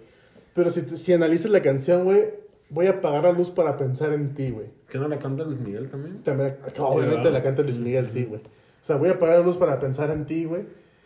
[0.52, 2.24] Pero si, te- si analizas la canción, güey,
[2.68, 4.66] voy a apagar la luz para pensar en ti, güey.
[4.90, 6.22] ¿Qué no la canta Luis Miguel también?
[6.22, 8.42] También, obviamente la canta Luis Miguel, sí, güey.
[8.42, 10.64] O sea, voy a apagar la luz para pensar en ti, güey.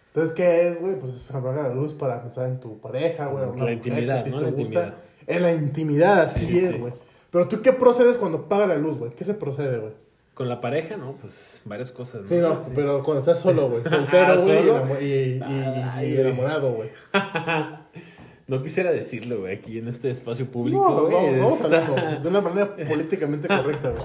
[0.09, 0.99] Entonces, ¿qué es, güey?
[0.99, 3.45] Pues es apagar la luz para pensar en tu pareja, güey.
[3.57, 4.39] La intimidad, que a ti ¿no?
[4.39, 4.63] te La gusta.
[4.65, 4.95] intimidad.
[5.27, 6.79] En la intimidad, así Sí, es, sí.
[6.79, 6.93] güey.
[7.31, 9.11] Pero tú, ¿qué procedes cuando apaga la luz, güey?
[9.13, 9.93] ¿Qué se procede, güey?
[10.35, 11.13] Con la pareja, ¿no?
[11.17, 12.29] Pues varias cosas.
[12.29, 13.83] Sí, no, pero cuando estás solo, güey.
[13.89, 15.41] Soltero, güey, y,
[16.19, 16.91] enamorado, güey.
[18.49, 21.45] No quisiera decirlo, güey, aquí en este espacio público, No, güey.
[21.45, 24.05] está- hablando de una manera políticamente correcta, güey.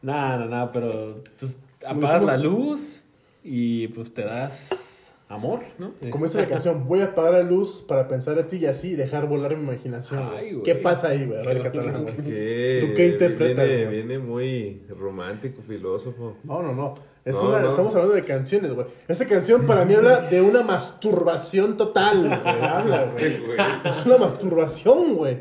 [0.00, 3.04] No, no, no, pero pues apagas la luz
[3.44, 5.94] y pues te das amor, ¿no?
[6.10, 8.96] Como dice la canción, voy a apagar la luz para pensar en ti y así
[8.96, 10.62] dejar volar mi imaginación, Ay, güey.
[10.62, 11.40] ¿Qué pasa ahí, güey?
[11.40, 12.16] A ver, catalán, güey.
[12.16, 12.78] ¿Qué?
[12.80, 16.36] ¿Tú qué interpretas, Viene, muy romántico, filósofo.
[16.44, 16.94] No, no, no.
[17.24, 17.70] Es No, una, no.
[17.70, 18.86] Estamos hablando de canciones, güey.
[19.08, 22.62] Esa canción para mí habla de una masturbación total, güey.
[22.62, 23.42] Habla, güey.
[23.84, 25.40] Es una masturbación, güey.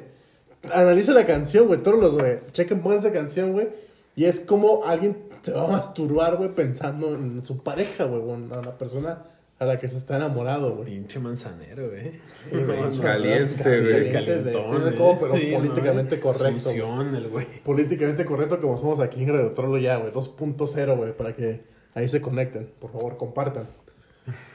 [0.74, 1.82] Analiza la canción, güey.
[1.82, 2.38] Todos los, güey.
[2.52, 3.68] Chequen, pongan esa canción, güey.
[4.16, 8.22] Y es como alguien se va a masturbar, güey, pensando en su pareja, güey.
[8.36, 9.24] En la persona
[9.62, 10.86] a la que se está enamorado, güey.
[10.88, 12.12] Pinche manzanero, güey.
[12.12, 14.12] Sí, güey, no, Caliente, güey.
[14.12, 15.18] caliente de- Calentón, tiene como, ¿eh?
[15.22, 16.60] pero Sí, ¿no, políticamente correcto.
[16.60, 17.46] Sución, el güey.
[17.64, 20.12] políticamente correcto como somos aquí en Radio Trollo ya, güey.
[20.12, 21.62] 2.0, güey, para que
[21.94, 22.72] ahí se conecten.
[22.80, 23.68] Por favor, compartan.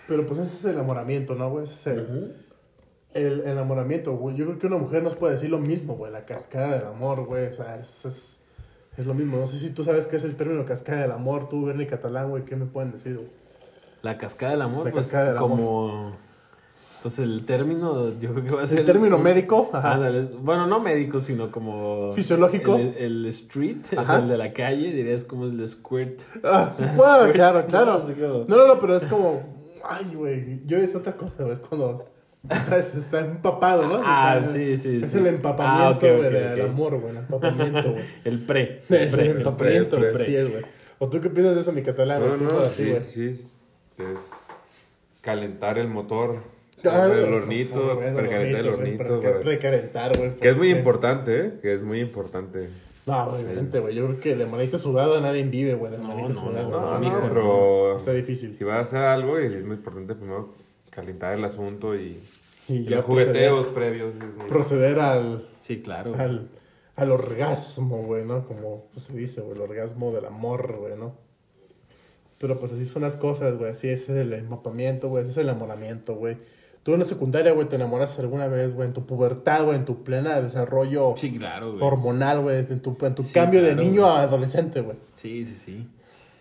[0.08, 1.64] Pero pues ese es el enamoramiento, ¿no, güey?
[1.64, 2.34] Ese es el,
[3.14, 4.34] el enamoramiento, güey.
[4.36, 6.10] Yo creo que una mujer nos puede decir lo mismo, güey.
[6.10, 7.46] La cascada del amor, güey.
[7.46, 8.42] O sea, es, es,
[8.98, 9.36] es lo mismo.
[9.38, 11.48] No sé si tú sabes qué es el término cascada del amor.
[11.48, 13.28] Tú, Bernie Catalán, güey, ¿qué me pueden decir, güey?
[14.06, 15.50] La cascada del amor, La pues cascada del amor.
[15.50, 16.16] como...
[17.02, 18.80] Pues el término, yo creo que va a ser...
[18.80, 19.92] El término médico, ajá.
[19.94, 22.12] Ándale, bueno, no médico, sino como...
[22.14, 22.76] Fisiológico.
[22.76, 26.22] El, el street, o sea, el de la calle, dirías como el de squirt.
[26.42, 27.66] Ah, bueno, claro, ¿no?
[27.66, 28.00] claro.
[28.00, 29.40] Como- No, no, no, pero es como.
[29.84, 30.60] Ay, güey.
[30.66, 31.52] Yo es otra cosa, güey.
[31.52, 32.06] Es cuando.
[32.48, 34.00] Está, está empapado, ¿no?
[34.04, 35.18] Ah, Está- sí, sí, Es sí.
[35.18, 37.12] el empapamiento, Ah, ok, güey, ok, del amor, güey.
[37.12, 38.04] El empapamiento, güey.
[38.24, 38.82] El pre.
[38.88, 40.12] El, pre, empapamiento, el pre, güey.
[40.14, 40.24] pre.
[40.24, 40.64] Sí, es, güey.
[40.98, 42.20] ¿O tú qué piensas de eso, mi catalán?
[42.20, 43.46] No, no, sí, sí.
[43.98, 44.46] Es
[45.20, 46.42] calentar el motor.
[46.84, 49.20] Ah, el güey, hornito, bueno, precalentar el hornito.
[49.40, 50.34] Precalentar, güey.
[50.36, 51.52] Que es muy importante, ¿eh?
[51.62, 52.68] Que es muy importante.
[53.06, 53.94] No, obviamente, güey.
[53.94, 55.92] Yo creo que de manita sudada nadie vive, güey.
[55.92, 56.80] De manita no, sudada, no, güey.
[56.80, 58.56] no, No, mijo, no, pero Está difícil.
[58.56, 60.52] si vas a hacer algo, y es muy importante primero
[60.90, 62.20] calentar el asunto y,
[62.68, 64.14] Y ya los jugueteos previos.
[64.14, 64.46] Es muy...
[64.46, 65.48] Proceder al.
[65.58, 66.14] Sí, claro.
[66.18, 66.48] al,
[66.96, 68.44] al orgasmo, güey, ¿no?
[68.44, 71.14] Como pues, se dice, güey, el orgasmo del amor, güey, ¿no?
[72.38, 75.44] Pero pues así son las cosas, güey, así es el empapamiento, güey, ese es el
[75.48, 76.36] enamoramiento, güey.
[76.82, 79.84] Tú en la secundaria, güey, te enamoras alguna vez, güey, en tu pubertad, güey, en
[79.84, 81.82] tu plena desarrollo Sí, claro, güey.
[81.82, 84.14] hormonal, güey, en tu, en tu Sí, cambio claro, de niño güey.
[84.14, 84.96] a adolescente, güey.
[85.16, 85.88] Sí, sí, sí.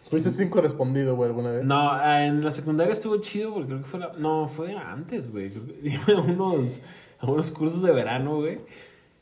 [0.09, 1.63] ¿Fuiste sin correspondido, güey, alguna vez?
[1.63, 4.11] No, en la secundaria estuvo chido porque creo que fue la...
[4.19, 5.49] No, fue antes, güey.
[5.49, 6.81] Creo que Iba a unos,
[7.19, 8.59] a unos cursos de verano, güey.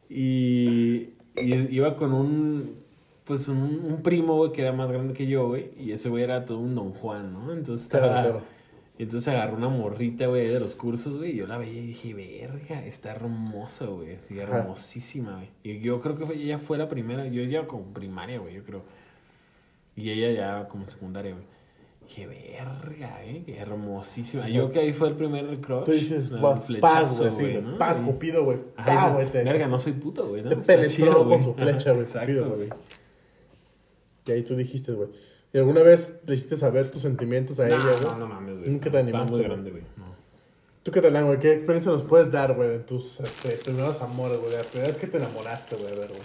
[0.10, 2.83] Y, y iba con un...
[3.26, 5.72] Pues un, un primo, güey, que era más grande que yo, güey.
[5.80, 7.54] Y ese güey era todo un don Juan, ¿no?
[7.54, 8.08] Entonces estaba...
[8.22, 8.42] claro.
[9.00, 11.32] Entonces agarró una morrita, güey, de los cursos, güey.
[11.32, 14.14] Y yo la veía y dije, verga, está hermosa, güey.
[14.16, 15.50] Así, hermosísima, güey.
[15.64, 17.26] Y yo creo que fue- ella fue la primera.
[17.28, 18.84] Yo ya como primaria, güey, yo creo.
[19.96, 21.46] Y ella ya como secundaria, güey.
[22.08, 24.48] Dije, verga, eh, qué hermosísima.
[24.50, 25.86] Yo que ahí fue el primer crush.
[25.86, 27.44] Tú dices, el "Guau, paz, güey, sí,
[27.80, 28.60] paz, Cupido, güey.
[29.44, 30.44] Verga, no soy puto, güey.
[30.44, 30.50] ¿no?
[30.50, 30.56] Te
[31.08, 32.04] penetró con su flecha, güey.
[32.04, 32.70] Exacto, güey.
[34.26, 35.10] Y ahí tú dijiste, güey.
[35.52, 38.02] ¿Y alguna vez le hiciste saber tus sentimientos a ella, güey?
[38.04, 38.70] No, no mames, güey.
[38.70, 39.84] Nunca te animaste, Está muy grande, güey.
[39.98, 40.06] No.
[40.82, 41.40] ¿Tú qué tal, güey?
[41.40, 44.54] ¿Qué experiencia nos puedes dar, güey, de tus este, primeros amores, güey?
[44.54, 46.22] La primera vez que te enamoraste, güey, a ver, güey.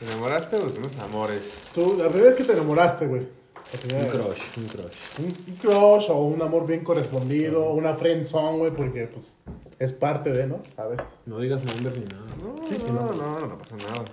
[0.00, 1.40] ¿Te enamoraste o unos amores?
[1.74, 3.22] Tú, la primera vez que te enamoraste, güey.
[3.22, 4.96] Un crush, un crush.
[5.20, 9.38] Un un crush o un amor bien correspondido, una friend song, güey, porque, pues,
[9.78, 10.60] es parte de, ¿no?
[10.76, 11.06] A veces.
[11.24, 12.26] No digas nombre ni nada.
[12.42, 13.12] No, Sí, sí, no, no.
[13.14, 14.04] no, no, no pasa nada.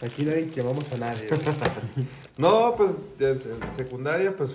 [0.00, 1.26] Aquí nadie quemamos a nadie.
[2.38, 3.40] No, pues en
[3.74, 4.50] secundaria, pues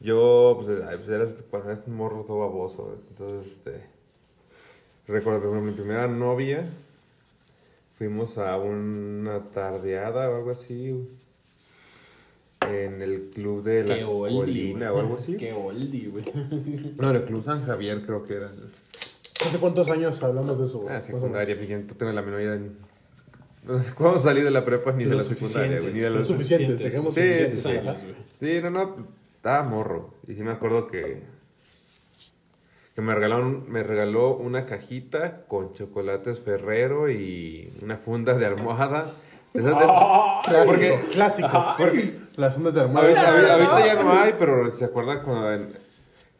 [0.00, 2.98] yo, pues, pues era cuando eras un morro todo baboso.
[3.10, 3.82] Entonces, este,
[5.06, 6.68] recuerdo que mi primera novia,
[7.94, 11.08] fuimos a una tardeada o algo así,
[12.68, 15.36] en el club de la oldie, Colina o algo así.
[15.38, 16.24] Qué oldie, güey.
[16.98, 18.50] No, el club San Javier creo que era.
[19.46, 20.86] ¿Hace cuántos años hablamos de eso?
[20.90, 22.52] Ah, secundaria, fíjate, no tengo la menor idea.
[22.56, 22.91] de-
[23.96, 26.28] cuándo salí de la prepa ni de la secundaria, güey, ni de Lo los...
[26.28, 27.62] suficiente, dejemos Sí, suficientes.
[27.62, 27.68] sí,
[28.40, 28.56] sí.
[28.56, 28.96] Sí, no, no,
[29.36, 30.14] estaba morro.
[30.26, 31.22] Y sí me acuerdo que...
[32.94, 39.10] Que me regalaron, me regaló una cajita con chocolates Ferrero y una funda de almohada.
[39.54, 39.84] Esas de-
[40.44, 41.74] Clásico, Porque- clásico.
[41.78, 43.06] porque Las ondas de A armada.
[43.06, 45.68] ver, a ver, ahorita ya no hay, pero ¿se acuerdan cuando en-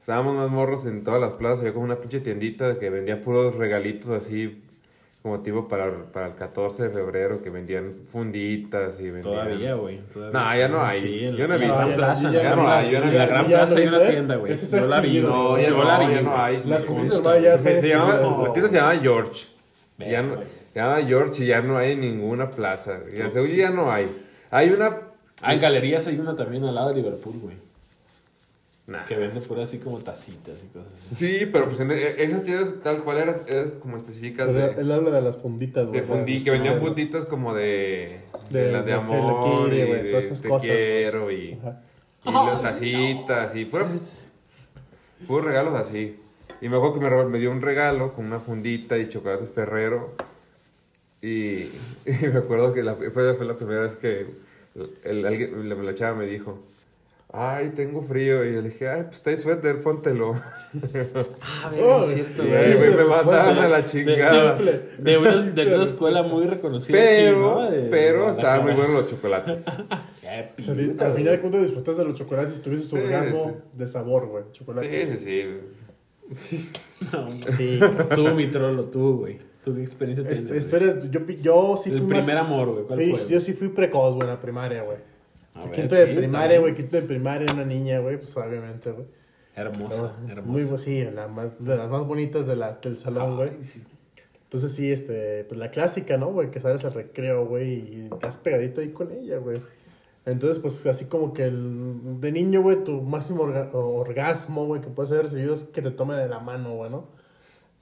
[0.00, 1.60] estábamos más morros en todas las plazas?
[1.60, 4.62] Había como una pinche tiendita que vendía puros regalitos así,
[5.22, 9.22] como tipo para, para el 14 de febrero, que vendían funditas y vendían...
[9.22, 10.00] Todavía, güey.
[10.12, 10.98] todavía No, ya no hay.
[10.98, 11.76] Sí, Yo no la, he visto.
[11.76, 12.32] Gran Ya, Plaza.
[12.32, 13.28] ya, ya no hay, ya En la hay.
[13.28, 14.54] Gran Ya Plaza hay una tienda, güey.
[14.54, 15.20] Yo la vi.
[15.20, 16.62] No, ya Yo no, la vi, ya no hay.
[16.64, 19.46] Las funditas ya Se, llama, la tienda se llama George.
[19.98, 20.36] Ya no,
[20.74, 22.98] llama George y ya no hay ninguna plaza.
[23.16, 24.10] Ya, según yo ya no hay.
[24.50, 24.98] Hay una...
[25.40, 27.56] Ah, en galerías hay una también al lado de Liverpool, güey.
[28.92, 29.06] Nah.
[29.06, 31.16] Que vende pura así como tacitas y cosas así.
[31.38, 34.80] Sí, pero pues en e- esas tiendas tal cual eran, eran como específicas Pero de...
[34.82, 36.00] Él habla de las funditas, güey.
[36.00, 38.20] De fundi, que vendían funditas como de.
[38.50, 39.16] De, De- las de de amor.
[39.16, 41.58] Hello Kitty, y de todas esas te cosas, quiero y.
[41.58, 41.80] Ajá.
[42.24, 43.86] Y las tacitas y puro,
[45.26, 46.18] puros regalos así.
[46.60, 50.14] Y me acuerdo que me, dio un regalo con una fundita y chocolates Ferrero.
[51.22, 51.26] Y,
[52.04, 54.26] y me acuerdo que la, fue, fue la primera vez que
[55.04, 56.60] el, alguien, la, la chava me dijo.
[57.34, 58.44] Ay, tengo frío.
[58.44, 60.34] Y yo le dije, ay, pues trae suéter, póntelo.
[61.40, 64.56] Ah, Oh, es cierto, sí, Y, sí, güey, me después a la de- chingada.
[64.56, 64.82] simple.
[64.98, 66.96] De una, de una escuela muy reconocida.
[66.98, 67.70] Pero, aquí, ¿no?
[67.70, 69.64] De- pero de estaban muy buenos los chocolates.
[70.20, 71.40] Qué O sea, di- pinta, al final de güey.
[71.40, 74.44] cuentas disfrutas de los chocolates y tuviste tu Sí, orgasmo de sabor, güey.
[74.52, 75.16] Chocolate.
[75.18, 75.18] Sí,
[76.30, 76.70] sí, sí.
[77.12, 77.80] No, Sí.
[78.14, 79.38] Tú, mi trolo, tú, güey.
[79.64, 80.28] ¿Tú qué experiencia?
[80.30, 80.58] Este, güey?
[80.58, 83.32] historias, yo, yo sí El fui primer más- amor, güey, ¿cuál sí?
[83.32, 84.98] Yo sí fui precoz, güey, en la primaria, güey.
[85.54, 89.06] Ver, quinto de primaria, güey, quinto de primaria, una niña, güey, pues obviamente, güey.
[89.54, 90.48] Hermosa, hermosa.
[90.50, 93.62] Muy, bu- sí, la más, de las más bonitas de la, del salón, güey.
[93.62, 93.82] Sí.
[94.44, 96.50] Entonces sí, este, pues la clásica, ¿no, güey?
[96.50, 99.58] Que sales al recreo, güey, y estás pegadito ahí con ella, güey.
[100.24, 104.88] Entonces, pues así como que el, de niño, güey, tu máximo orga- orgasmo, güey, que
[104.88, 107.08] puedes haber recibido es que te tome de la mano, güey, ¿no?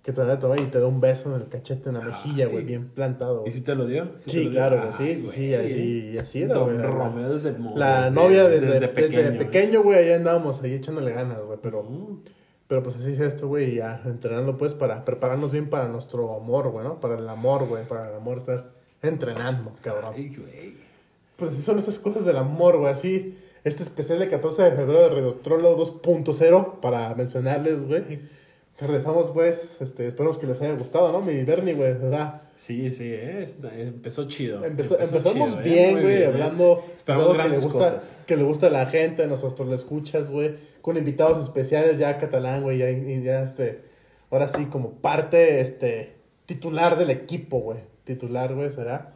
[0.03, 2.65] Que te la y te da un beso en el cachete, en la mejilla, güey,
[2.65, 3.39] bien plantado.
[3.41, 3.53] ¿Y güey.
[3.53, 4.13] si te lo dio?
[4.17, 4.51] Sí, lo dio?
[4.53, 6.79] claro, güey, Ay, sí, sí, sí, y, y así era, güey.
[6.79, 8.89] la- Romeo desde el La desde- novia desde, desde
[9.33, 9.99] pequeño, güey.
[9.99, 11.85] ahí andábamos ahí echándole ganas, güey, pero...
[12.67, 16.37] Pero pues así es esto, güey, y ya entrenando pues para prepararnos bien para nuestro
[16.37, 17.01] amor, güey, ¿no?
[17.01, 18.71] Para el amor, güey, para el amor estar
[19.03, 20.13] entrenando, cabrón.
[20.17, 20.75] Ay, güey.
[21.37, 23.37] Pues así son estas cosas del amor, güey, así.
[23.65, 28.21] Este especial de 14 de febrero de Redotrolo 2.0 para mencionarles, güey.
[28.81, 31.21] Regresamos, pues, este, esperamos que les haya gustado, ¿no?
[31.21, 32.43] Mi Bernie, güey, ¿verdad?
[32.57, 34.65] Sí, sí, eh, está- empezó chido.
[34.65, 36.27] Empezó- Empezó empezamos chido, eh, bien, güey, eh.
[36.27, 38.25] hablando de algo que le, grandes gusta, cosas.
[38.27, 42.63] que le gusta a la gente, nosotros lo escuchas, güey, con invitados especiales ya catalán,
[42.63, 43.81] güey, ya, y ya, este,
[44.31, 46.15] ahora sí, como parte, este,
[46.47, 49.15] titular del equipo, güey, titular, güey, será.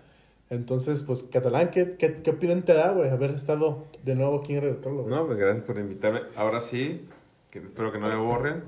[0.51, 4.55] Entonces, pues, catalán, ¿qué, qué, qué opinión te da, güey, haber estado de nuevo aquí
[4.55, 5.07] en Radio Trollo?
[5.09, 6.21] No, pues gracias por invitarme.
[6.37, 7.07] Ahora sí,
[7.51, 8.63] que espero que no me borren.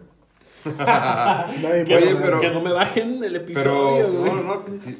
[0.78, 4.32] Nadie Que, puede- no, pero- que no me bajen el Pero, episodio, güey.
[4.32, 4.62] no, no.
[4.84, 4.96] sí.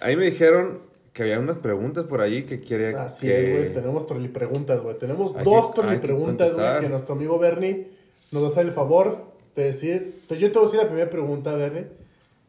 [0.00, 0.80] Ahí me dijeron
[1.12, 3.38] que había unas preguntas por ahí que quería Así que...
[3.38, 3.72] es, güey.
[3.72, 4.98] Tenemos preguntas, güey.
[4.98, 7.88] Tenemos Hay dos que- hay que preguntas, güey, que nuestro amigo Bernie
[8.32, 10.16] nos va a hacer el favor de decir.
[10.22, 11.86] Entonces, yo te voy a decir la primera pregunta, Bernie.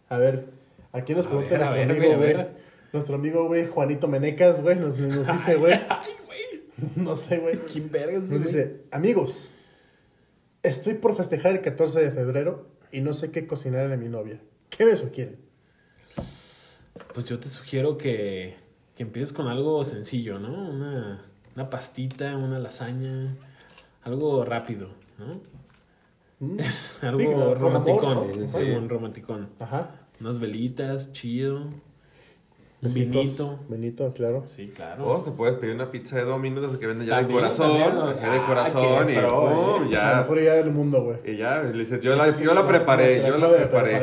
[0.10, 0.46] A ver,
[0.94, 2.34] aquí nos A pregunta nuestro ver, amigo, güey, a güey.
[2.34, 2.52] ver.
[2.94, 5.74] Nuestro amigo, güey, Juanito Menecas, güey, nos, nos dice, güey.
[5.90, 6.92] Ay, güey.
[6.96, 7.58] no sé, güey.
[7.72, 8.44] ¿Quién vergas, Nos güey?
[8.44, 9.52] dice, amigos,
[10.64, 14.40] estoy por festejar el 14 de febrero y no sé qué cocinar a mi novia.
[14.70, 15.38] ¿Qué me sugieren?
[17.14, 18.56] Pues yo te sugiero que,
[18.96, 20.70] que empieces con algo sencillo, ¿no?
[20.70, 21.24] Una,
[21.56, 23.36] una pastita, una lasaña,
[24.04, 24.90] algo rápido,
[25.20, 25.42] ¿no?
[26.40, 26.60] Mm.
[27.02, 28.48] algo Sí, romanticón, amor, ¿no?
[28.48, 28.72] sí, Sí.
[28.72, 29.50] un romanticón.
[29.60, 30.00] Ajá.
[30.20, 31.68] Unas velitas, chido.
[32.90, 33.60] Vinito.
[33.70, 34.44] Vinito, claro.
[34.46, 35.08] Sí, claro.
[35.10, 37.78] O se puedes pedir una pizza de Domino's que vende ya de corazón.
[37.78, 39.90] ya de corazón y pro, pum, eh.
[39.92, 40.18] La ya.
[40.20, 41.18] mejor idea del mundo, güey.
[41.26, 44.02] Y ya, le dices, yo la, yo la preparé, yo la de preparé.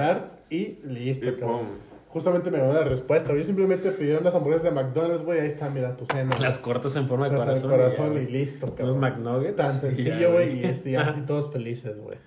[0.50, 1.62] y listo, Y pum.
[2.08, 3.32] Justamente me dio la respuesta.
[3.36, 5.38] Yo simplemente pedí unas hamburguesas de McDonald's, güey.
[5.40, 6.34] Ahí está, mira, tu cena.
[6.40, 7.70] Las cortas en forma de Las corazón.
[7.70, 8.98] corazón y y, ya, listo, Unos cabrón.
[8.98, 9.54] McNuggets.
[9.56, 10.58] Tan y ya, sencillo, güey.
[10.60, 12.18] Y este, ya así todos felices, güey.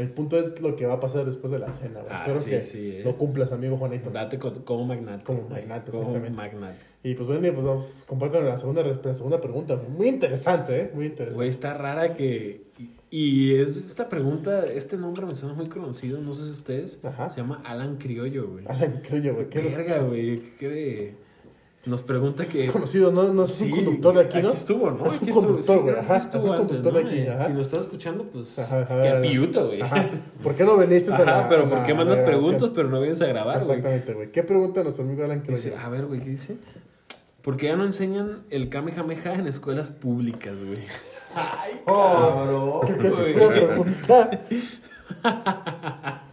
[0.00, 2.00] El punto es lo que va a pasar después de la cena.
[2.08, 3.02] Ah, Espero sí, que sí, eh.
[3.04, 4.10] lo cumplas, amigo Juanito.
[4.10, 5.24] Date co- como magnate.
[5.24, 6.78] Como magnate, Como magnate.
[7.02, 9.80] Y pues bueno, pues vamos, compártanos la segunda, la segunda pregunta.
[9.88, 10.90] Muy interesante, ¿eh?
[10.94, 11.36] Muy interesante.
[11.36, 12.62] Güey, está rara que.
[13.10, 17.00] y- es esta pregunta, este nombre me suena muy conocido, no sé si ustedes.
[17.04, 17.28] Ajá.
[17.30, 18.64] Se llama Alan Criollo, güey.
[18.68, 19.48] Alan Criollo, güey.
[19.50, 20.36] ¿Qué Verga, güey.
[20.36, 21.14] ¿qué cree?
[21.86, 22.66] Nos pregunta que.
[22.66, 24.50] Es conocido, no, no es Sí, un conductor de aquí, ¿no?
[24.50, 25.06] estuvo, ¿no?
[25.06, 25.94] Es un Aquí conductor, sí, güey.
[25.94, 26.98] aquí Ajá, estuvo es un antes, conductor ¿no?
[26.98, 27.26] de aquí.
[27.28, 27.44] Ajá.
[27.46, 28.58] Si nos estás escuchando, pues.
[28.58, 29.20] Ajá, ajá, ajá.
[29.22, 29.80] piuto, güey.
[30.42, 32.90] ¿Por qué no viniste a Ajá, la pero a ¿por qué a mandas preguntas, pero
[32.90, 33.70] no vienes a grabar, güey?
[33.78, 34.30] Exactamente, güey.
[34.30, 36.58] ¿Qué pregunta nuestro amigo Alan que nos Dice, a ver, güey, ¿qué dice?
[37.42, 40.78] ¿Por qué ya no enseñan el Kamehameha en escuelas públicas, güey?
[41.34, 43.46] Ay, Oh, creo que esa es güey.
[43.46, 44.30] una pregunta.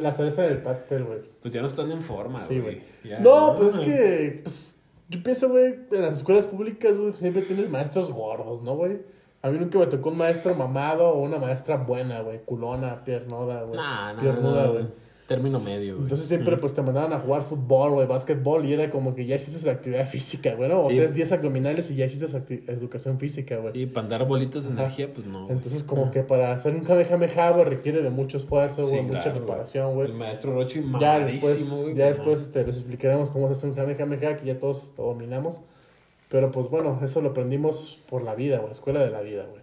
[0.00, 1.20] La cereza del pastel, güey.
[1.40, 2.82] Pues ya no están en forma, Sí, güey.
[3.20, 7.70] No, pues es que, pues, yo pienso, güey, en las escuelas públicas, güey, siempre tienes
[7.70, 8.98] maestros gordos, ¿no, güey?
[9.42, 13.62] A mí nunca me tocó un maestro mamado o una maestra buena, güey, culona, piernuda,
[13.62, 13.76] güey.
[13.76, 14.84] Nah, nah, piernuda, nah, güey.
[15.26, 16.02] Término medio, güey.
[16.04, 19.34] Entonces siempre pues te mandaban a jugar fútbol, güey, básquetbol y era como que ya
[19.34, 20.82] hiciste la actividad física, güey, ¿no?
[20.82, 20.96] O Sí.
[20.96, 23.72] sea, es 10 abdominales y ya hiciste educación física, güey.
[23.72, 24.82] Sí, para dar bolitas de Ajá.
[24.84, 25.46] energía, pues no.
[25.46, 25.56] güey.
[25.56, 29.20] Entonces como que para hacer un kamehameha, güey, requiere de mucho esfuerzo, güey, Sí, mucha
[29.20, 30.06] claro, preparación, güey.
[30.08, 33.66] El maestro Rochi Ya después, güey, ya pues, después este, les explicaremos cómo se hace
[33.66, 35.60] un kamehameha, que ya todos lo dominamos.
[36.28, 39.62] Pero pues bueno, eso lo aprendimos por la vida, güey, escuela de la vida, güey.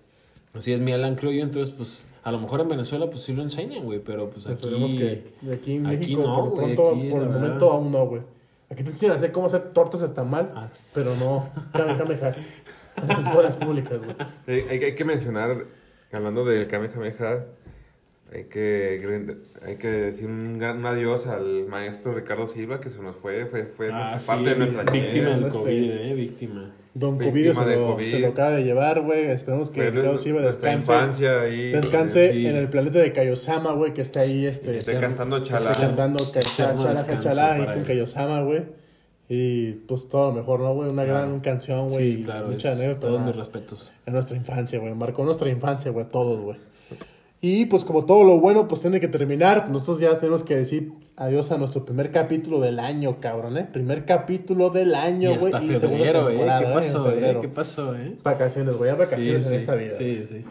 [0.53, 1.41] Así es, mi Alan, creo yo.
[1.43, 3.99] Entonces, pues, a lo mejor en Venezuela, pues sí lo enseñan, güey.
[3.99, 4.53] Pero pues aquí.
[4.55, 7.41] Esperemos que de aquí en aquí México, no, por, güey, pronto, aquí, por el verdad.
[7.41, 8.21] momento aún no, güey.
[8.69, 10.65] Aquí te enseñan a hacer cómo hacer tortas de tamal, Ah,
[10.95, 12.51] pero no kamehamehas
[13.01, 14.15] en las escuelas públicas, güey.
[14.47, 15.65] Eh, hay, hay que mencionar,
[16.11, 17.45] hablando del Kamehameha,
[18.33, 23.15] hay que, hay que decir un, gran- adiós al maestro Ricardo Silva, que se nos
[23.15, 25.35] fue, fue, fue Ah, parte de nuestra víctima niñez.
[25.35, 26.75] del Este- COVID, eh, víctima.
[26.95, 28.11] Don Víctima Covidio se de lo, COVID.
[28.11, 29.25] se lo acaba de llevar, güey.
[29.31, 30.77] Esperemos que Ricardo Silva descanse.
[30.93, 31.71] infancia ahí.
[31.71, 32.45] Descanse Sí.
[32.45, 34.77] en el planeta de Kaiosama, güey, que está ahí, este...
[34.77, 35.71] Esté cantando Está chala.
[35.71, 36.19] cantando
[37.19, 37.83] chala, ahí con.
[37.83, 38.63] Kaiosama, güey.
[39.29, 40.89] Y pues todo lo mejor, ¿no, güey?
[40.89, 41.19] Una Claro.
[41.27, 42.15] gran canción, güey.
[42.15, 42.49] Sí, y claro.
[42.49, 42.99] Mucha anécdota.
[43.07, 43.93] todos mis respetos.
[44.05, 44.93] En nuestra infancia, güey.
[44.93, 46.05] Marcó nuestra infancia, güey.
[46.11, 46.57] Todos, güey.
[47.45, 49.69] Y pues como todo lo bueno, pues tiene que terminar.
[49.69, 53.67] Nosotros ya tenemos que decir adiós a nuestro primer capítulo del año, cabrón, ¿eh?
[53.69, 55.53] Primer capítulo del año, Y güey.
[55.53, 56.37] hasta segunda febrero, eh.
[56.37, 57.37] ¿Qué en pasó, eh?
[57.41, 58.15] ¿Qué pasó, eh?
[58.23, 58.91] Vacaciones, güey.
[58.93, 59.91] Vacaciones sí, en esta vida.
[59.91, 60.45] Sí, sí.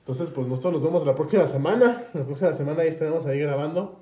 [0.00, 2.02] Entonces, pues nosotros nos vemos la próxima semana.
[2.12, 4.00] La próxima semana ahí estaremos ahí grabando.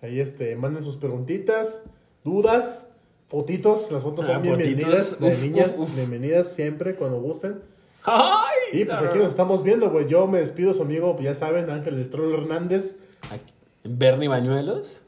[0.00, 1.82] Ahí este, manden sus preguntitas,
[2.24, 2.86] dudas,
[3.28, 3.92] fotitos.
[3.92, 5.16] Las fotos son Ah, bienvenidas.
[5.16, 5.20] fotitos.
[5.20, 5.96] De Uf, niñas, uf, uf.
[5.96, 7.60] bienvenidas siempre cuando gusten.
[8.04, 8.80] ¡Ay!
[8.80, 10.06] Y pues aquí nos estamos viendo, güey.
[10.06, 12.96] Yo me despido, su amigo, pues ya saben, Ángel del Troll Hernández.
[13.30, 13.52] Aquí.
[13.84, 15.02] Bernie Bañuelos.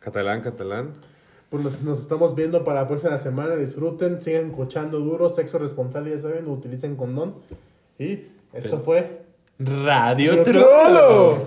[0.00, 0.94] Catalán, catalán.
[1.48, 3.56] Pues nos, nos estamos viendo para la próxima semana.
[3.56, 7.36] Disfruten, sigan cochando duro, sexo responsable, ya saben, utilicen condón.
[7.98, 8.12] Y
[8.52, 9.22] esto Pero- fue.
[9.58, 10.66] Radio ¡Yo Trollo.
[10.68, 11.38] Trollo!